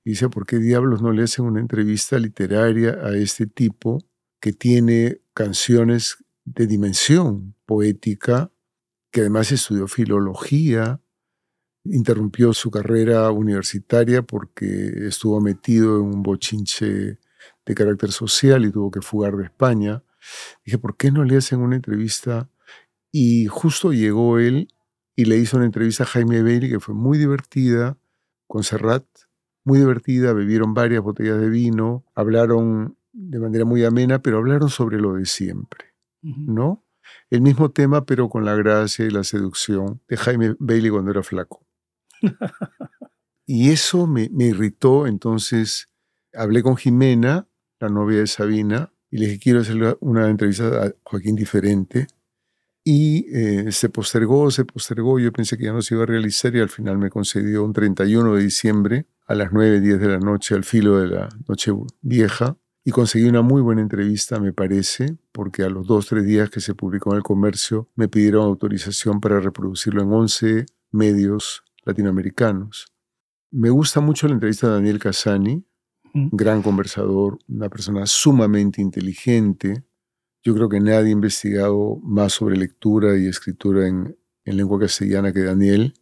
Y 0.05 0.11
dice, 0.11 0.31
¿por 0.31 0.47
qué 0.47 0.59
diablos 0.59 1.03
no 1.03 1.13
le 1.13 1.25
hacen 1.25 1.45
una 1.45 1.61
entrevista 1.61 2.19
literaria 2.19 2.99
a 3.03 3.15
este 3.15 3.47
tipo 3.47 3.99
que 4.41 4.53
tiene 4.53 5.21
canciones 5.35 6.17
de 6.45 6.67
dimensión 6.67 7.55
poética 7.67 8.51
que 9.11 9.21
además 9.21 9.53
estudió 9.53 9.87
filología, 9.89 11.01
interrumpió 11.85 12.53
su 12.53 12.71
carrera 12.71 13.31
universitaria 13.31 14.23
porque 14.23 15.07
estuvo 15.07 15.41
metido 15.41 15.97
en 15.97 16.03
un 16.03 16.23
bochinche 16.23 17.19
de 17.67 17.75
carácter 17.75 18.13
social 18.13 18.65
y 18.65 18.73
tuvo 18.73 18.91
que 18.91 19.01
fugar 19.01 19.37
de 19.37 19.45
España. 19.45 20.03
Dije, 20.65 20.79
¿por 20.79 20.97
qué 20.97 21.11
no 21.11 21.25
le 21.25 21.37
hacen 21.37 21.61
una 21.61 21.77
entrevista? 21.77 22.51
Y 23.13 23.47
justo 23.47 23.93
llegó 23.93 24.39
él 24.39 24.69
y 25.17 25.25
le 25.25 25.37
hizo 25.37 25.57
una 25.57 25.67
entrevista 25.67 26.05
a 26.05 26.07
Jaime 26.07 26.43
Bailey 26.43 26.71
que 26.71 26.81
fue 26.81 26.95
muy 26.95 27.19
divertida, 27.19 27.99
con 28.47 28.63
Serrat, 28.63 29.05
muy 29.65 29.79
divertida, 29.79 30.33
bebieron 30.33 30.75
varias 30.75 31.03
botellas 31.03 31.39
de 31.41 31.51
vino, 31.51 32.05
hablaron 32.15 32.97
de 33.13 33.39
manera 33.39 33.65
muy 33.65 33.85
amena, 33.85 34.23
pero 34.23 34.39
hablaron 34.39 34.71
sobre 34.71 34.99
lo 34.99 35.15
de 35.15 35.27
siempre, 35.27 35.95
¿no? 36.23 36.85
El 37.31 37.41
mismo 37.41 37.71
tema, 37.71 38.05
pero 38.05 38.29
con 38.29 38.45
la 38.45 38.55
gracia 38.55 39.05
y 39.05 39.11
la 39.11 39.25
seducción 39.25 40.01
de 40.09 40.17
Jaime 40.17 40.55
Bailey 40.59 40.91
cuando 40.91 41.11
era 41.11 41.23
flaco. 41.23 41.67
y 43.47 43.71
eso 43.71 44.07
me, 44.07 44.31
irritó, 44.39 45.07
entonces 45.07 45.89
hablé 46.35 46.63
con 46.63 46.77
Jimena, 46.77 47.49
la 47.81 47.89
novia 47.89 48.19
de 48.19 48.27
Sabina, 48.27 48.93
y 49.11 49.19
le 49.19 49.27
dije, 49.27 49.39
quiero 49.39 49.61
hacer 49.61 49.97
una 50.01 50.29
entrevista 50.29 50.85
a 50.85 50.93
Joaquín 51.03 51.37
diferente. 51.37 52.07
Y 52.85 53.27
eh, 53.37 53.71
se 53.73 53.91
postergó, 53.91 54.51
se 54.51 54.65
postergó, 54.65 55.19
yo 55.19 55.31
pensé 55.33 55.59
que 55.59 55.65
ya 55.65 55.73
no 55.73 55.83
se 55.83 55.95
iba 55.95 56.05
a 56.05 56.07
realizar 56.07 56.55
y 56.57 56.61
al 56.61 56.71
final 56.71 56.97
me 56.97 57.11
concedió 57.11 57.63
un 57.65 57.75
31 57.75 58.35
de 58.35 58.43
diciembre 58.43 59.07
a 59.27 59.35
las 59.35 59.53
9, 59.53 59.81
10 59.81 60.01
de 60.01 60.09
la 60.09 60.19
noche, 60.19 60.55
al 60.55 60.65
filo 60.65 60.99
de 60.99 61.09
la 61.09 61.29
noche 61.47 61.73
vieja, 62.01 62.57
y 62.89 62.91
conseguí 62.91 63.27
una 63.27 63.43
muy 63.43 63.61
buena 63.61 63.83
entrevista, 63.83 64.41
me 64.41 64.55
parece, 64.55 65.19
porque 65.31 65.63
a 65.63 65.69
los 65.69 65.87
dos, 65.87 66.07
tres 66.07 66.25
días 66.25 66.49
que 66.49 66.61
se 66.61 66.75
publicó 66.75 67.11
en 67.11 67.19
el 67.19 67.23
comercio 67.23 67.87
me 67.97 68.09
pidieron 68.09 68.47
autorización 68.47 69.21
para 69.21 69.41
reproducirlo 69.41 70.03
en 70.03 70.11
11 70.11 70.67
medios 70.93 71.65
latinoamericanos. 71.85 72.91
Me 73.51 73.69
gusta 73.69 74.01
mucho 74.01 74.27
la 74.27 74.33
entrevista 74.33 74.69
de 74.69 74.73
Daniel 74.73 74.99
Casani, 75.01 75.67
gran 76.15 76.63
conversador, 76.63 77.39
una 77.47 77.69
persona 77.69 78.07
sumamente 78.07 78.81
inteligente. 78.81 79.85
Yo 80.43 80.55
creo 80.55 80.71
que 80.71 80.81
nadie 80.81 81.09
ha 81.09 81.11
investigado 81.11 82.01
más 82.03 82.33
sobre 82.33 82.57
lectura 82.57 83.19
y 83.19 83.27
escritura 83.27 83.87
en, 83.87 84.17
en 84.47 84.57
lengua 84.57 84.81
castellana 84.81 85.31
que 85.35 85.43
Daniel. 85.43 85.93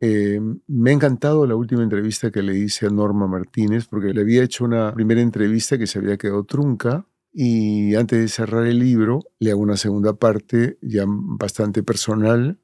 Eh, 0.00 0.40
me 0.66 0.90
ha 0.90 0.94
encantado 0.94 1.46
la 1.46 1.54
última 1.54 1.82
entrevista 1.82 2.30
que 2.30 2.42
le 2.42 2.56
hice 2.56 2.86
a 2.86 2.90
Norma 2.90 3.26
Martínez, 3.26 3.86
porque 3.86 4.14
le 4.14 4.22
había 4.22 4.42
hecho 4.42 4.64
una 4.64 4.94
primera 4.94 5.20
entrevista 5.20 5.76
que 5.76 5.86
se 5.86 5.98
había 5.98 6.16
quedado 6.16 6.44
trunca. 6.44 7.06
Y 7.32 7.94
antes 7.94 8.18
de 8.18 8.28
cerrar 8.28 8.66
el 8.66 8.78
libro, 8.78 9.20
le 9.38 9.50
hago 9.50 9.60
una 9.60 9.76
segunda 9.76 10.14
parte 10.14 10.78
ya 10.82 11.04
bastante 11.06 11.82
personal. 11.82 12.58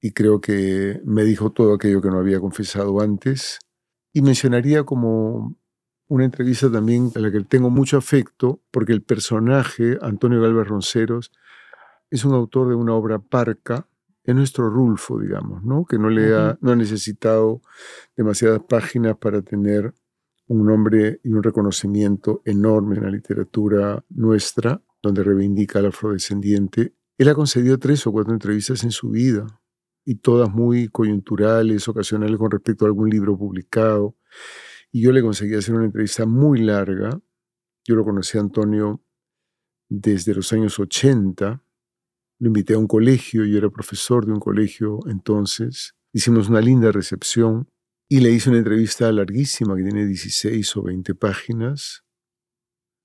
Y 0.00 0.12
creo 0.12 0.40
que 0.40 1.00
me 1.04 1.24
dijo 1.24 1.52
todo 1.52 1.74
aquello 1.74 2.00
que 2.00 2.08
no 2.08 2.18
había 2.18 2.40
confesado 2.40 3.00
antes. 3.00 3.58
Y 4.12 4.22
mencionaría 4.22 4.84
como 4.84 5.56
una 6.08 6.24
entrevista 6.24 6.70
también 6.70 7.10
a 7.14 7.20
la 7.20 7.30
que 7.30 7.40
tengo 7.44 7.70
mucho 7.70 7.96
afecto, 7.98 8.62
porque 8.70 8.92
el 8.92 9.02
personaje, 9.02 9.98
Antonio 10.02 10.40
Galvez 10.42 10.68
Ronceros, 10.68 11.32
es 12.10 12.24
un 12.24 12.34
autor 12.34 12.68
de 12.68 12.74
una 12.74 12.94
obra 12.94 13.18
parca, 13.18 13.88
es 14.24 14.34
nuestro 14.34 14.70
Rulfo, 14.70 15.18
digamos, 15.18 15.64
¿no? 15.64 15.84
que 15.84 15.98
no, 15.98 16.08
le 16.10 16.34
ha, 16.34 16.58
no 16.60 16.72
ha 16.72 16.76
necesitado 16.76 17.60
demasiadas 18.16 18.60
páginas 18.68 19.16
para 19.16 19.42
tener 19.42 19.94
un 20.46 20.66
nombre 20.66 21.20
y 21.24 21.32
un 21.32 21.42
reconocimiento 21.42 22.42
enorme 22.44 22.96
en 22.96 23.04
la 23.04 23.10
literatura 23.10 24.04
nuestra, 24.10 24.82
donde 25.02 25.22
reivindica 25.22 25.78
al 25.78 25.86
afrodescendiente. 25.86 26.94
Él 27.18 27.28
ha 27.28 27.34
concedido 27.34 27.78
tres 27.78 28.06
o 28.06 28.12
cuatro 28.12 28.32
entrevistas 28.32 28.84
en 28.84 28.90
su 28.90 29.10
vida, 29.10 29.46
y 30.04 30.16
todas 30.16 30.50
muy 30.50 30.88
coyunturales, 30.88 31.88
ocasionales 31.88 32.36
con 32.36 32.50
respecto 32.50 32.84
a 32.84 32.88
algún 32.88 33.08
libro 33.08 33.36
publicado. 33.36 34.16
Y 34.90 35.02
yo 35.02 35.12
le 35.12 35.22
conseguí 35.22 35.54
hacer 35.54 35.74
una 35.74 35.86
entrevista 35.86 36.26
muy 36.26 36.60
larga. 36.60 37.20
Yo 37.84 37.94
lo 37.94 38.04
conocí 38.04 38.38
a 38.38 38.42
Antonio 38.42 39.02
desde 39.88 40.34
los 40.34 40.52
años 40.52 40.78
80, 40.78 41.62
lo 42.42 42.48
invité 42.48 42.74
a 42.74 42.78
un 42.78 42.88
colegio, 42.88 43.44
yo 43.44 43.56
era 43.56 43.70
profesor 43.70 44.26
de 44.26 44.32
un 44.32 44.40
colegio 44.40 44.98
entonces. 45.06 45.94
Hicimos 46.12 46.48
una 46.48 46.60
linda 46.60 46.90
recepción 46.90 47.68
y 48.08 48.18
le 48.18 48.32
hice 48.32 48.50
una 48.50 48.58
entrevista 48.58 49.12
larguísima 49.12 49.76
que 49.76 49.84
tiene 49.84 50.06
16 50.06 50.76
o 50.76 50.82
20 50.82 51.14
páginas. 51.14 52.02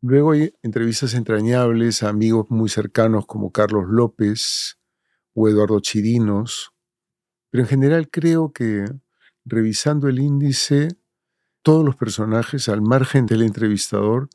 Luego 0.02 0.32
hay 0.32 0.56
entrevistas 0.64 1.14
entrañables 1.14 2.02
a 2.02 2.10
amigos 2.10 2.48
muy 2.50 2.68
cercanos 2.68 3.28
como 3.28 3.52
Carlos 3.52 3.84
López 3.88 4.80
o 5.36 5.48
Eduardo 5.48 5.82
Chirinos. 5.82 6.72
Pero 7.52 7.62
en 7.62 7.70
general 7.70 8.10
creo 8.10 8.52
que 8.52 8.86
revisando 9.46 10.08
el 10.08 10.18
índice, 10.18 10.88
todos 11.62 11.86
los 11.86 11.96
personajes, 11.96 12.70
al 12.70 12.82
margen 12.82 13.28
del 13.28 13.44
entrevistador, 13.44 14.30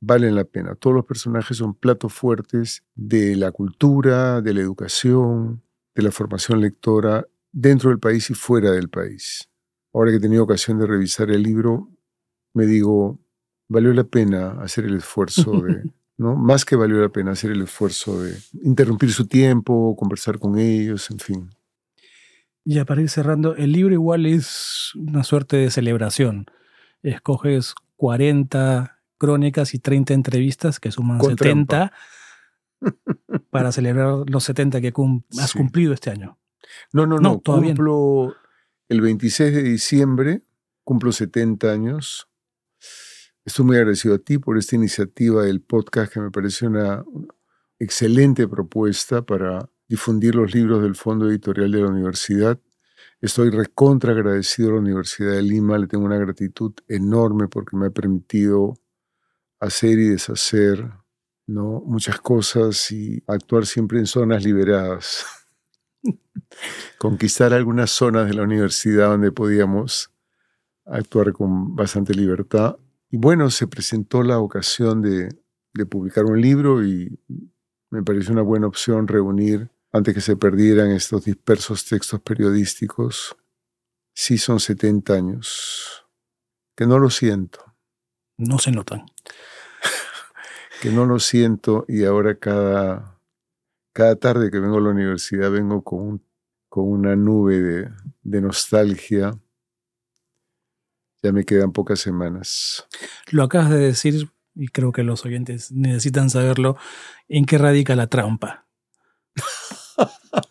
valen 0.00 0.34
la 0.34 0.44
pena. 0.44 0.74
Todos 0.74 0.96
los 0.96 1.04
personajes 1.04 1.58
son 1.58 1.74
platos 1.74 2.12
fuertes 2.12 2.84
de 2.94 3.36
la 3.36 3.52
cultura, 3.52 4.40
de 4.40 4.54
la 4.54 4.60
educación, 4.60 5.62
de 5.94 6.02
la 6.02 6.10
formación 6.10 6.60
lectora 6.60 7.26
dentro 7.52 7.90
del 7.90 7.98
país 7.98 8.30
y 8.30 8.34
fuera 8.34 8.70
del 8.72 8.88
país. 8.88 9.48
Ahora 9.92 10.10
que 10.10 10.16
he 10.16 10.20
tenido 10.20 10.44
ocasión 10.44 10.78
de 10.78 10.86
revisar 10.86 11.30
el 11.30 11.42
libro, 11.42 11.90
me 12.54 12.66
digo, 12.66 13.20
valió 13.68 13.92
la 13.92 14.04
pena 14.04 14.60
hacer 14.62 14.84
el 14.84 14.96
esfuerzo 14.96 15.52
de, 15.62 15.82
¿no? 16.16 16.36
Más 16.36 16.64
que 16.64 16.76
valió 16.76 17.00
la 17.00 17.08
pena 17.10 17.32
hacer 17.32 17.50
el 17.50 17.62
esfuerzo 17.62 18.22
de 18.22 18.36
interrumpir 18.62 19.12
su 19.12 19.26
tiempo, 19.26 19.94
conversar 19.96 20.38
con 20.38 20.58
ellos, 20.58 21.10
en 21.10 21.18
fin. 21.18 21.50
Ya 22.64 22.84
para 22.84 23.02
ir 23.02 23.08
cerrando, 23.08 23.56
el 23.56 23.72
libro 23.72 23.94
igual 23.94 24.26
es 24.26 24.92
una 24.94 25.24
suerte 25.24 25.56
de 25.56 25.70
celebración. 25.70 26.46
Escoges 27.02 27.74
40 27.96 28.99
crónicas 29.20 29.74
y 29.74 29.78
30 29.78 30.14
entrevistas, 30.14 30.80
que 30.80 30.90
suman 30.90 31.20
70, 31.20 31.92
para 33.50 33.70
celebrar 33.70 34.24
los 34.26 34.44
70 34.44 34.80
que 34.80 34.92
has 35.38 35.52
cumplido 35.52 35.92
este 35.92 36.10
año. 36.10 36.38
No, 36.92 37.06
no, 37.06 37.18
no, 37.18 37.38
todavía 37.38 37.74
cumplo 37.74 38.34
el 38.88 39.02
26 39.02 39.54
de 39.54 39.62
diciembre, 39.62 40.42
cumplo 40.84 41.12
70 41.12 41.70
años. 41.70 42.28
Estoy 43.44 43.66
muy 43.66 43.76
agradecido 43.76 44.14
a 44.14 44.18
ti 44.18 44.38
por 44.38 44.56
esta 44.56 44.76
iniciativa 44.76 45.44
del 45.44 45.60
podcast 45.60 46.12
que 46.12 46.20
me 46.20 46.30
parece 46.30 46.66
una 46.66 47.04
excelente 47.78 48.48
propuesta 48.48 49.22
para 49.22 49.68
difundir 49.86 50.34
los 50.34 50.54
libros 50.54 50.82
del 50.82 50.94
Fondo 50.94 51.28
Editorial 51.28 51.70
de 51.70 51.82
la 51.82 51.88
Universidad. 51.88 52.58
Estoy 53.20 53.50
recontra 53.50 54.12
agradecido 54.12 54.70
a 54.70 54.72
la 54.74 54.78
Universidad 54.78 55.32
de 55.32 55.42
Lima, 55.42 55.76
le 55.76 55.88
tengo 55.88 56.06
una 56.06 56.16
gratitud 56.16 56.72
enorme 56.88 57.48
porque 57.48 57.76
me 57.76 57.88
ha 57.88 57.90
permitido 57.90 58.79
hacer 59.60 59.98
y 59.98 60.08
deshacer 60.08 60.90
¿no? 61.46 61.82
muchas 61.86 62.20
cosas 62.20 62.90
y 62.90 63.22
actuar 63.26 63.66
siempre 63.66 63.98
en 63.98 64.06
zonas 64.06 64.44
liberadas. 64.44 65.24
Conquistar 66.98 67.52
algunas 67.52 67.90
zonas 67.90 68.28
de 68.28 68.34
la 68.34 68.42
universidad 68.42 69.10
donde 69.10 69.32
podíamos 69.32 70.10
actuar 70.86 71.32
con 71.32 71.76
bastante 71.76 72.14
libertad. 72.14 72.76
Y 73.10 73.16
bueno, 73.16 73.50
se 73.50 73.66
presentó 73.66 74.22
la 74.22 74.38
ocasión 74.38 75.02
de, 75.02 75.28
de 75.74 75.86
publicar 75.86 76.24
un 76.24 76.40
libro 76.40 76.84
y 76.84 77.18
me 77.90 78.02
pareció 78.02 78.32
una 78.32 78.42
buena 78.42 78.66
opción 78.66 79.08
reunir, 79.08 79.70
antes 79.92 80.14
que 80.14 80.20
se 80.20 80.36
perdieran 80.36 80.90
estos 80.92 81.24
dispersos 81.24 81.84
textos 81.84 82.20
periodísticos. 82.20 83.36
Sí 84.14 84.38
son 84.38 84.60
70 84.60 85.12
años, 85.12 86.06
que 86.76 86.86
no 86.86 86.98
lo 86.98 87.10
siento. 87.10 87.69
No 88.40 88.58
se 88.58 88.72
notan. 88.72 89.06
que 90.82 90.90
no 90.90 91.04
lo 91.04 91.18
siento 91.18 91.84
y 91.88 92.04
ahora 92.04 92.38
cada, 92.38 93.20
cada 93.92 94.16
tarde 94.16 94.50
que 94.50 94.58
vengo 94.58 94.78
a 94.78 94.80
la 94.80 94.90
universidad 94.90 95.50
vengo 95.50 95.84
con, 95.84 96.24
con 96.68 96.88
una 96.88 97.16
nube 97.16 97.60
de, 97.60 97.90
de 98.22 98.40
nostalgia. 98.40 99.38
Ya 101.22 101.32
me 101.32 101.44
quedan 101.44 101.72
pocas 101.72 102.00
semanas. 102.00 102.88
Lo 103.30 103.42
acabas 103.44 103.70
de 103.70 103.78
decir 103.78 104.30
y 104.54 104.68
creo 104.68 104.92
que 104.92 105.02
los 105.02 105.24
oyentes 105.24 105.72
necesitan 105.72 106.30
saberlo, 106.30 106.76
en 107.28 107.44
qué 107.44 107.58
radica 107.58 107.96
la 107.96 108.08
trampa. 108.08 108.66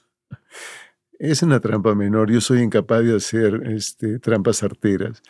es 1.19 1.43
una 1.43 1.59
trampa 1.59 1.95
menor, 1.95 2.31
yo 2.31 2.41
soy 2.41 2.61
incapaz 2.61 3.03
de 3.03 3.15
hacer 3.15 3.61
este, 3.67 4.19
trampas 4.19 4.63
arteras. 4.63 5.21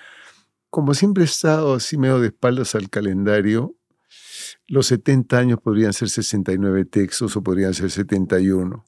Como 0.69 0.93
siempre 0.93 1.23
he 1.23 1.25
estado 1.25 1.73
así 1.73 1.97
medio 1.97 2.19
de 2.19 2.27
espaldas 2.27 2.75
al 2.75 2.89
calendario, 2.89 3.75
los 4.67 4.87
70 4.87 5.37
años 5.37 5.59
podrían 5.59 5.93
ser 5.93 6.09
69 6.09 6.85
textos 6.85 7.35
o 7.35 7.41
podrían 7.41 7.73
ser 7.73 7.89
71. 7.89 8.85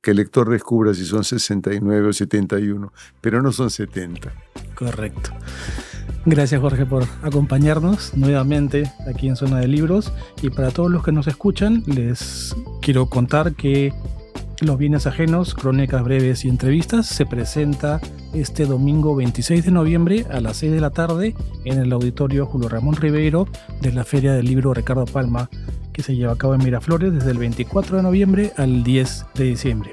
Que 0.00 0.12
el 0.12 0.18
lector 0.18 0.48
descubra 0.48 0.94
si 0.94 1.04
son 1.04 1.24
69 1.24 2.08
o 2.08 2.12
71, 2.12 2.92
pero 3.20 3.42
no 3.42 3.50
son 3.50 3.70
70. 3.70 4.32
Correcto. 4.76 5.30
Gracias 6.24 6.60
Jorge 6.60 6.86
por 6.86 7.04
acompañarnos 7.22 8.14
nuevamente 8.14 8.92
aquí 9.08 9.28
en 9.28 9.36
Zona 9.36 9.58
de 9.58 9.68
Libros 9.68 10.12
y 10.42 10.50
para 10.50 10.70
todos 10.70 10.90
los 10.90 11.04
que 11.04 11.12
nos 11.12 11.26
escuchan 11.26 11.82
les 11.86 12.54
quiero 12.82 13.06
contar 13.06 13.54
que 13.54 13.92
Los 14.62 14.78
bienes 14.78 15.06
ajenos, 15.06 15.54
crónicas 15.54 16.02
breves 16.02 16.46
y 16.46 16.48
entrevistas 16.48 17.06
se 17.06 17.26
presenta 17.26 18.00
este 18.32 18.64
domingo 18.64 19.14
26 19.14 19.66
de 19.66 19.70
noviembre 19.70 20.26
a 20.30 20.40
las 20.40 20.56
6 20.56 20.72
de 20.72 20.80
la 20.80 20.90
tarde 20.90 21.34
en 21.64 21.78
el 21.78 21.92
auditorio 21.92 22.46
Julio 22.46 22.70
Ramón 22.70 22.96
Ribeiro 22.96 23.46
de 23.82 23.92
la 23.92 24.04
Feria 24.04 24.32
del 24.32 24.46
Libro 24.46 24.72
Ricardo 24.72 25.04
Palma 25.04 25.50
que 25.92 26.02
se 26.02 26.16
lleva 26.16 26.32
a 26.32 26.36
cabo 26.36 26.54
en 26.54 26.64
Miraflores 26.64 27.12
desde 27.12 27.32
el 27.32 27.38
24 27.38 27.98
de 27.98 28.02
noviembre 28.02 28.52
al 28.56 28.82
10 28.82 29.26
de 29.34 29.44
diciembre 29.44 29.92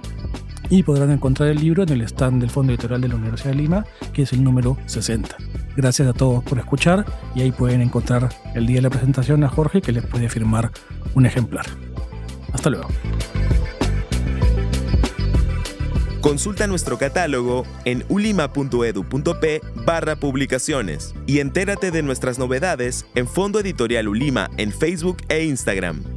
y 0.70 0.82
podrán 0.82 1.12
encontrar 1.12 1.50
el 1.50 1.60
libro 1.60 1.84
en 1.84 1.90
el 1.90 2.02
stand 2.02 2.40
del 2.40 2.50
Fondo 2.50 2.72
Editorial 2.72 3.02
de 3.02 3.10
la 3.10 3.16
Universidad 3.16 3.52
de 3.52 3.58
Lima, 3.58 3.86
que 4.14 4.24
es 4.24 4.32
el 4.32 4.44
número 4.44 4.78
60. 4.86 5.36
Gracias 5.76 6.08
a 6.08 6.14
todos 6.14 6.42
por 6.44 6.58
escuchar 6.58 7.06
y 7.36 7.42
ahí 7.42 7.52
pueden 7.52 7.82
encontrar 7.82 8.30
el 8.56 8.66
día 8.66 8.78
de 8.78 8.84
la 8.84 8.90
presentación 8.90 9.44
a 9.44 9.50
Jorge 9.50 9.82
que 9.82 9.92
les 9.92 10.06
puede 10.06 10.30
firmar 10.30 10.72
un 11.16 11.26
ejemplar. 11.26 11.66
Hasta 12.54 12.70
luego. 12.70 12.88
Consulta 16.24 16.68
nuestro 16.68 16.98
catálogo 16.98 17.66
en 17.84 18.06
ulima.edu.p 18.08 19.62
barra 19.86 20.16
publicaciones 20.16 21.14
y 21.28 21.40
entérate 21.40 21.92
de 21.92 22.02
nuestras 22.02 22.40
novedades 22.40 23.06
en 23.14 23.28
Fondo 23.28 23.60
Editorial 23.60 24.08
Ulima 24.08 24.50
en 24.56 24.72
Facebook 24.72 25.18
e 25.28 25.44
Instagram. 25.44 26.13